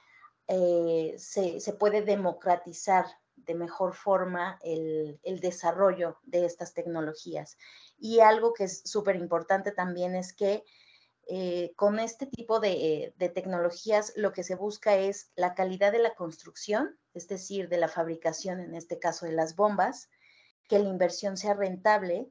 se, 0.49 1.61
se, 1.61 1.73
puede 1.75 2.03
democratizar 2.03 3.07
de 3.37 3.55
mejor 3.55 3.95
forma 3.95 4.59
el, 4.63 5.21
el 5.23 5.39
desarrollo 5.39 6.19
de 6.25 6.45
estas 6.45 6.75
tecnologías. 6.75 7.57
Y 7.99 8.19
algo 8.19 8.53
que 8.53 8.65
es 8.65 8.83
súper 8.85 9.15
importante 9.15 9.71
también 9.71 10.17
es 10.17 10.33
que 10.33 10.65
eh, 11.33 11.75
con 11.77 12.01
este 12.01 12.27
tipo 12.27 12.59
de, 12.59 13.15
de, 13.17 13.29
tecnologías 13.29 14.13
lo 14.17 14.33
que 14.33 14.43
se 14.43 14.57
busca 14.57 14.97
es 14.97 15.31
la 15.37 15.55
calidad 15.55 15.93
de 15.93 16.01
la 16.01 16.17
construcción, 16.17 16.99
es 17.15 17.29
decir, 17.29 17.69
de 17.69 17.77
la 17.77 17.87
fabricación, 17.87 18.59
en 18.59 18.75
este 18.75 18.99
caso 18.99 19.27
de 19.27 19.33
las 19.33 19.55
bombas, 19.55 20.11
que 20.69 20.81
la 20.81 20.89
inversión 20.89 21.37
sea 21.37 21.55
rentable, 21.55 22.29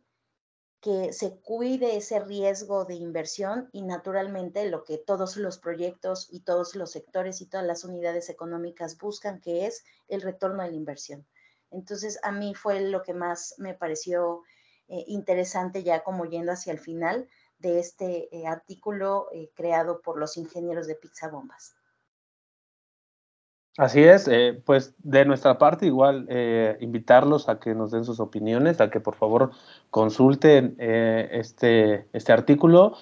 que 0.82 1.14
se 1.14 1.40
cuide 1.40 1.96
ese 1.96 2.20
riesgo 2.20 2.84
de 2.84 2.96
inversión 2.96 3.70
y 3.72 3.84
naturalmente 3.84 4.70
lo 4.70 4.84
que 4.84 4.98
todos 4.98 5.38
los 5.38 5.60
proyectos 5.60 6.28
y 6.30 6.42
todos 6.42 6.76
los 6.76 6.92
sectores 6.92 7.40
y 7.40 7.46
todas 7.46 7.66
las 7.66 7.86
unidades 7.86 8.30
económicas 8.30 8.98
buscan, 8.98 9.40
que 9.40 9.66
es 9.66 9.86
el 10.10 10.22
retorno 10.22 10.62
de 10.62 10.72
la 10.72 10.76
inversión. 10.76 11.26
Entonces, 11.72 12.20
a 12.22 12.34
mí 12.34 12.54
fue 12.54 12.82
lo 12.82 13.02
que 13.04 13.14
más 13.14 13.56
me 13.60 13.76
pareció 13.76 14.44
eh, 14.90 15.06
interesante 15.08 15.84
ya 15.84 16.04
como 16.04 16.26
yendo 16.26 16.52
hacia 16.52 16.74
el 16.74 16.80
final, 16.80 17.30
de 17.60 17.80
este 17.80 18.36
eh, 18.36 18.48
artículo 18.48 19.28
eh, 19.34 19.50
creado 19.56 20.02
por 20.02 20.18
los 20.18 20.38
ingenieros 20.38 20.88
de 20.88 20.96
Pizzabombas. 20.96 21.76
Así 23.78 24.04
es, 24.04 24.28
eh, 24.28 24.62
pues 24.66 24.94
de 24.98 25.24
nuestra 25.24 25.58
parte 25.58 25.86
igual 25.86 26.28
invitarlos 26.82 27.48
a 27.48 27.60
que 27.60 27.74
nos 27.76 27.92
den 27.92 28.04
sus 28.04 28.20
opiniones, 28.20 28.82
a 28.82 28.90
que 28.90 29.00
por 29.00 29.16
favor 29.16 29.52
consulten 29.90 30.76
este, 30.80 32.06
este 32.12 32.34
artículo 32.34 32.98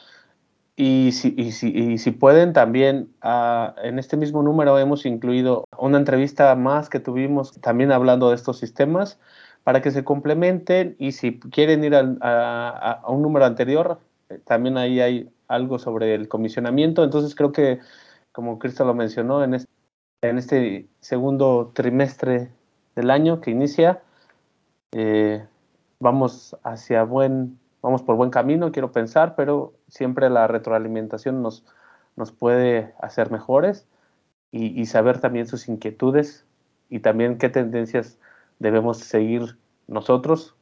y 0.75 1.13
si, 1.13 1.33
y 1.35 1.51
si, 1.53 1.69
y 1.69 1.97
si 1.97 2.11
pueden 2.11 2.53
también 2.53 3.09
uh, 3.23 3.71
en 3.83 3.97
este 3.97 4.15
mismo 4.15 4.43
número 4.43 4.77
hemos 4.77 5.07
incluido 5.07 5.65
una 5.75 5.97
entrevista 5.97 6.53
más 6.53 6.87
que 6.89 6.99
tuvimos 6.99 7.53
también 7.61 7.91
hablando 7.91 8.29
de 8.29 8.35
estos 8.35 8.59
sistemas 8.59 9.19
para 9.63 9.81
que 9.81 9.89
se 9.89 10.03
complementen 10.03 10.95
y 10.99 11.13
si 11.13 11.39
quieren 11.39 11.83
ir 11.83 11.95
a, 11.95 12.69
a 12.69 13.09
un 13.09 13.23
número 13.23 13.45
anterior 13.45 13.99
también 14.45 14.77
ahí 14.77 14.99
hay 14.99 15.29
algo 15.47 15.79
sobre 15.79 16.15
el 16.15 16.27
comisionamiento, 16.27 17.03
entonces 17.03 17.35
creo 17.35 17.51
que, 17.51 17.79
como 18.31 18.59
Cristo 18.59 18.85
lo 18.85 18.93
mencionó, 18.93 19.43
en 19.43 19.53
este, 19.53 19.71
en 20.21 20.37
este 20.37 20.87
segundo 20.99 21.71
trimestre 21.73 22.51
del 22.95 23.09
año 23.09 23.41
que 23.41 23.51
inicia, 23.51 24.01
eh, 24.91 25.45
vamos 25.99 26.55
hacia 26.63 27.03
buen, 27.03 27.59
vamos 27.81 28.03
por 28.03 28.15
buen 28.15 28.29
camino, 28.29 28.71
quiero 28.71 28.91
pensar, 28.91 29.35
pero 29.35 29.73
siempre 29.87 30.29
la 30.29 30.47
retroalimentación 30.47 31.41
nos, 31.41 31.65
nos 32.15 32.31
puede 32.31 32.93
hacer 32.99 33.31
mejores 33.31 33.87
y, 34.51 34.79
y 34.79 34.85
saber 34.85 35.19
también 35.19 35.47
sus 35.47 35.67
inquietudes 35.67 36.45
y 36.89 36.99
también 36.99 37.37
qué 37.37 37.49
tendencias 37.49 38.19
debemos 38.59 38.97
seguir 38.97 39.57
nosotros. 39.87 40.55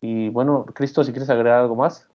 Y 0.00 0.30
bueno, 0.30 0.64
Cristo, 0.66 1.04
si 1.04 1.12
quieres 1.12 1.30
agregar 1.30 1.60
algo 1.60 1.76
más. 1.76 2.09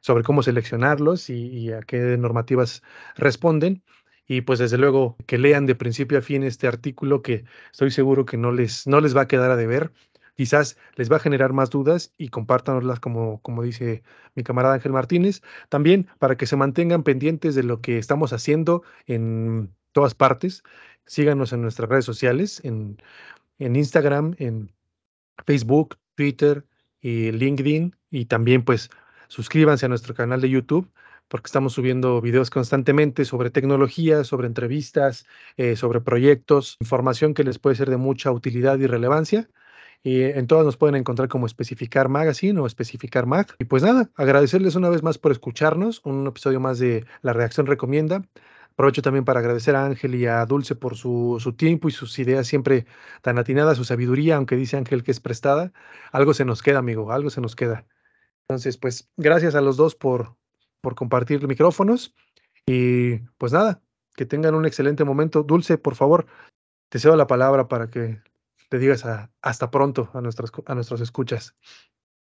sobre 0.00 0.24
cómo 0.24 0.42
seleccionarlos 0.42 1.28
y 1.28 1.70
a 1.70 1.82
qué 1.82 2.16
normativas 2.16 2.82
responden 3.14 3.82
y 4.26 4.40
pues 4.42 4.58
desde 4.58 4.78
luego 4.78 5.16
que 5.26 5.38
lean 5.38 5.66
de 5.66 5.74
principio 5.74 6.18
a 6.18 6.22
fin 6.22 6.42
este 6.42 6.66
artículo 6.66 7.22
que 7.22 7.44
estoy 7.70 7.90
seguro 7.90 8.26
que 8.26 8.36
no 8.36 8.52
les, 8.52 8.86
no 8.86 9.00
les 9.00 9.16
va 9.16 9.22
a 9.22 9.28
quedar 9.28 9.50
a 9.50 9.56
deber. 9.56 9.92
Quizás 10.34 10.76
les 10.96 11.10
va 11.10 11.16
a 11.16 11.20
generar 11.20 11.52
más 11.52 11.70
dudas 11.70 12.12
y 12.18 12.28
compártanoslas 12.28 13.00
como, 13.00 13.40
como 13.40 13.62
dice 13.62 14.02
mi 14.34 14.42
camarada 14.42 14.74
Ángel 14.74 14.92
Martínez. 14.92 15.42
También 15.68 16.08
para 16.18 16.36
que 16.36 16.46
se 16.46 16.56
mantengan 16.56 17.04
pendientes 17.04 17.54
de 17.54 17.62
lo 17.62 17.80
que 17.80 17.98
estamos 17.98 18.32
haciendo 18.32 18.82
en 19.06 19.72
todas 19.92 20.14
partes. 20.14 20.62
Síganos 21.06 21.52
en 21.52 21.62
nuestras 21.62 21.88
redes 21.88 22.04
sociales, 22.04 22.60
en, 22.64 23.00
en 23.58 23.76
Instagram, 23.76 24.34
en 24.38 24.72
Facebook, 25.46 25.96
Twitter 26.16 26.66
y 27.00 27.30
LinkedIn. 27.30 27.96
Y 28.10 28.26
también 28.26 28.62
pues 28.64 28.90
suscríbanse 29.28 29.86
a 29.86 29.88
nuestro 29.88 30.14
canal 30.14 30.40
de 30.40 30.50
YouTube 30.50 30.90
porque 31.28 31.48
estamos 31.48 31.72
subiendo 31.74 32.20
videos 32.20 32.50
constantemente 32.50 33.24
sobre 33.24 33.50
tecnología, 33.50 34.24
sobre 34.24 34.46
entrevistas, 34.46 35.26
eh, 35.56 35.76
sobre 35.76 36.00
proyectos, 36.00 36.76
información 36.80 37.34
que 37.34 37.44
les 37.44 37.58
puede 37.58 37.76
ser 37.76 37.90
de 37.90 37.96
mucha 37.96 38.30
utilidad 38.32 38.78
y 38.78 38.86
relevancia. 38.86 39.48
Y 40.02 40.22
en 40.22 40.46
todas 40.46 40.64
nos 40.64 40.76
pueden 40.76 40.94
encontrar 40.94 41.28
como 41.28 41.46
Especificar 41.46 42.08
Magazine 42.08 42.60
o 42.60 42.66
Especificar 42.66 43.26
Mag. 43.26 43.48
Y 43.58 43.64
pues 43.64 43.82
nada, 43.82 44.10
agradecerles 44.14 44.76
una 44.76 44.88
vez 44.88 45.02
más 45.02 45.18
por 45.18 45.32
escucharnos, 45.32 46.00
un 46.04 46.26
episodio 46.26 46.60
más 46.60 46.78
de 46.78 47.04
La 47.22 47.32
Reacción 47.32 47.66
Recomienda. 47.66 48.22
Aprovecho 48.72 49.02
también 49.02 49.24
para 49.24 49.40
agradecer 49.40 49.74
a 49.74 49.86
Ángel 49.86 50.14
y 50.14 50.26
a 50.26 50.44
Dulce 50.46 50.76
por 50.76 50.96
su, 50.96 51.38
su, 51.40 51.54
tiempo 51.54 51.88
y 51.88 51.92
sus 51.92 52.18
ideas 52.18 52.46
siempre 52.46 52.86
tan 53.22 53.38
atinadas, 53.38 53.78
su 53.78 53.84
sabiduría, 53.84 54.36
aunque 54.36 54.54
dice 54.54 54.76
Ángel 54.76 55.02
que 55.02 55.10
es 55.10 55.18
prestada. 55.20 55.72
Algo 56.12 56.34
se 56.34 56.44
nos 56.44 56.62
queda, 56.62 56.78
amigo, 56.78 57.10
algo 57.10 57.30
se 57.30 57.40
nos 57.40 57.56
queda. 57.56 57.86
Entonces, 58.42 58.76
pues 58.76 59.10
gracias 59.16 59.54
a 59.54 59.60
los 59.60 59.76
dos 59.76 59.96
por, 59.96 60.36
por 60.80 60.94
compartir 60.94 61.46
micrófonos. 61.46 62.14
Y 62.66 63.18
pues 63.38 63.52
nada, 63.52 63.82
que 64.14 64.26
tengan 64.26 64.54
un 64.54 64.66
excelente 64.66 65.04
momento. 65.04 65.42
Dulce, 65.42 65.78
por 65.78 65.94
favor, 65.94 66.26
te 66.88 66.98
cedo 66.98 67.16
la 67.16 67.26
palabra 67.26 67.68
para 67.68 67.90
que 67.90 68.20
te 68.68 68.78
digas 68.78 69.04
hasta 69.40 69.70
pronto 69.70 70.10
a, 70.14 70.20
nuestras, 70.20 70.50
a 70.66 70.94
escuchas. 71.02 71.54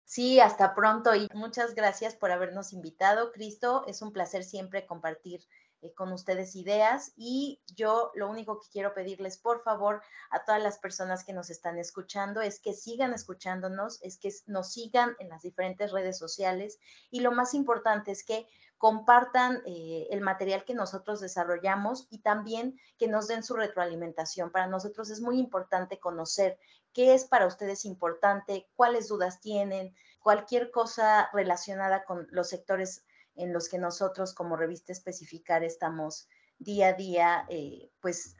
Sí, 0.04 0.40
hasta 0.40 0.74
pronto 0.74 1.14
y 1.14 1.28
muchas 1.34 1.74
gracias 1.74 2.16
por 2.16 2.32
habernos 2.32 2.72
invitado. 2.72 3.32
Cristo, 3.32 3.84
es 3.86 4.02
un 4.02 4.12
placer 4.12 4.44
siempre 4.44 4.86
compartir 4.86 5.40
eh, 5.82 5.92
con 5.94 6.12
ustedes 6.12 6.56
ideas 6.56 7.12
y 7.16 7.60
yo 7.74 8.10
lo 8.14 8.28
único 8.28 8.60
que 8.60 8.68
quiero 8.70 8.94
pedirles, 8.94 9.38
por 9.38 9.62
favor, 9.62 10.02
a 10.30 10.44
todas 10.44 10.62
las 10.62 10.78
personas 10.78 11.24
que 11.24 11.32
nos 11.32 11.50
están 11.50 11.78
escuchando 11.78 12.40
es 12.40 12.60
que 12.60 12.74
sigan 12.74 13.12
escuchándonos, 13.12 14.02
es 14.02 14.18
que 14.18 14.30
nos 14.46 14.72
sigan 14.72 15.16
en 15.18 15.28
las 15.28 15.42
diferentes 15.42 15.92
redes 15.92 16.18
sociales 16.18 16.78
y 17.10 17.20
lo 17.20 17.32
más 17.32 17.54
importante 17.54 18.10
es 18.10 18.24
que 18.24 18.46
compartan 18.80 19.62
eh, 19.66 20.08
el 20.10 20.22
material 20.22 20.64
que 20.64 20.72
nosotros 20.72 21.20
desarrollamos 21.20 22.06
y 22.08 22.20
también 22.20 22.80
que 22.96 23.08
nos 23.08 23.28
den 23.28 23.42
su 23.42 23.54
retroalimentación. 23.54 24.50
Para 24.50 24.68
nosotros 24.68 25.10
es 25.10 25.20
muy 25.20 25.38
importante 25.38 26.00
conocer 26.00 26.58
qué 26.94 27.12
es 27.12 27.26
para 27.26 27.46
ustedes 27.46 27.84
importante, 27.84 28.68
cuáles 28.76 29.08
dudas 29.08 29.40
tienen, 29.42 29.94
cualquier 30.20 30.70
cosa 30.70 31.28
relacionada 31.34 32.04
con 32.04 32.26
los 32.30 32.48
sectores 32.48 33.04
en 33.34 33.52
los 33.52 33.68
que 33.68 33.78
nosotros 33.78 34.34
como 34.34 34.56
revista 34.56 34.92
especificar 34.92 35.64
estamos 35.64 36.28
día 36.58 36.88
a 36.88 36.92
día, 36.92 37.46
eh, 37.48 37.90
pues 38.00 38.36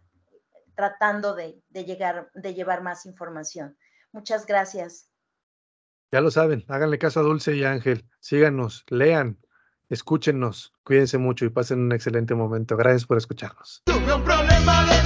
tratando 0.74 1.34
de, 1.34 1.62
llegar, 1.72 2.30
de 2.34 2.54
llevar 2.54 2.82
más 2.82 3.06
información. 3.06 3.76
Muchas 4.12 4.46
gracias. 4.46 5.08
Ya 6.12 6.20
lo 6.20 6.30
saben, 6.30 6.64
háganle 6.68 6.98
caso 6.98 7.20
a 7.20 7.22
Dulce 7.22 7.54
y 7.54 7.64
Ángel, 7.64 8.04
síganos, 8.18 8.84
lean, 8.88 9.38
escúchenos, 9.88 10.72
cuídense 10.82 11.18
mucho 11.18 11.44
y 11.44 11.50
pasen 11.50 11.80
un 11.80 11.92
excelente 11.92 12.34
momento. 12.34 12.76
Gracias 12.76 13.06
por 13.06 13.16
escucharnos. 13.16 13.82
Tuve 13.84 14.12
un 14.12 14.24
problema 14.24 14.84
de 14.86 15.00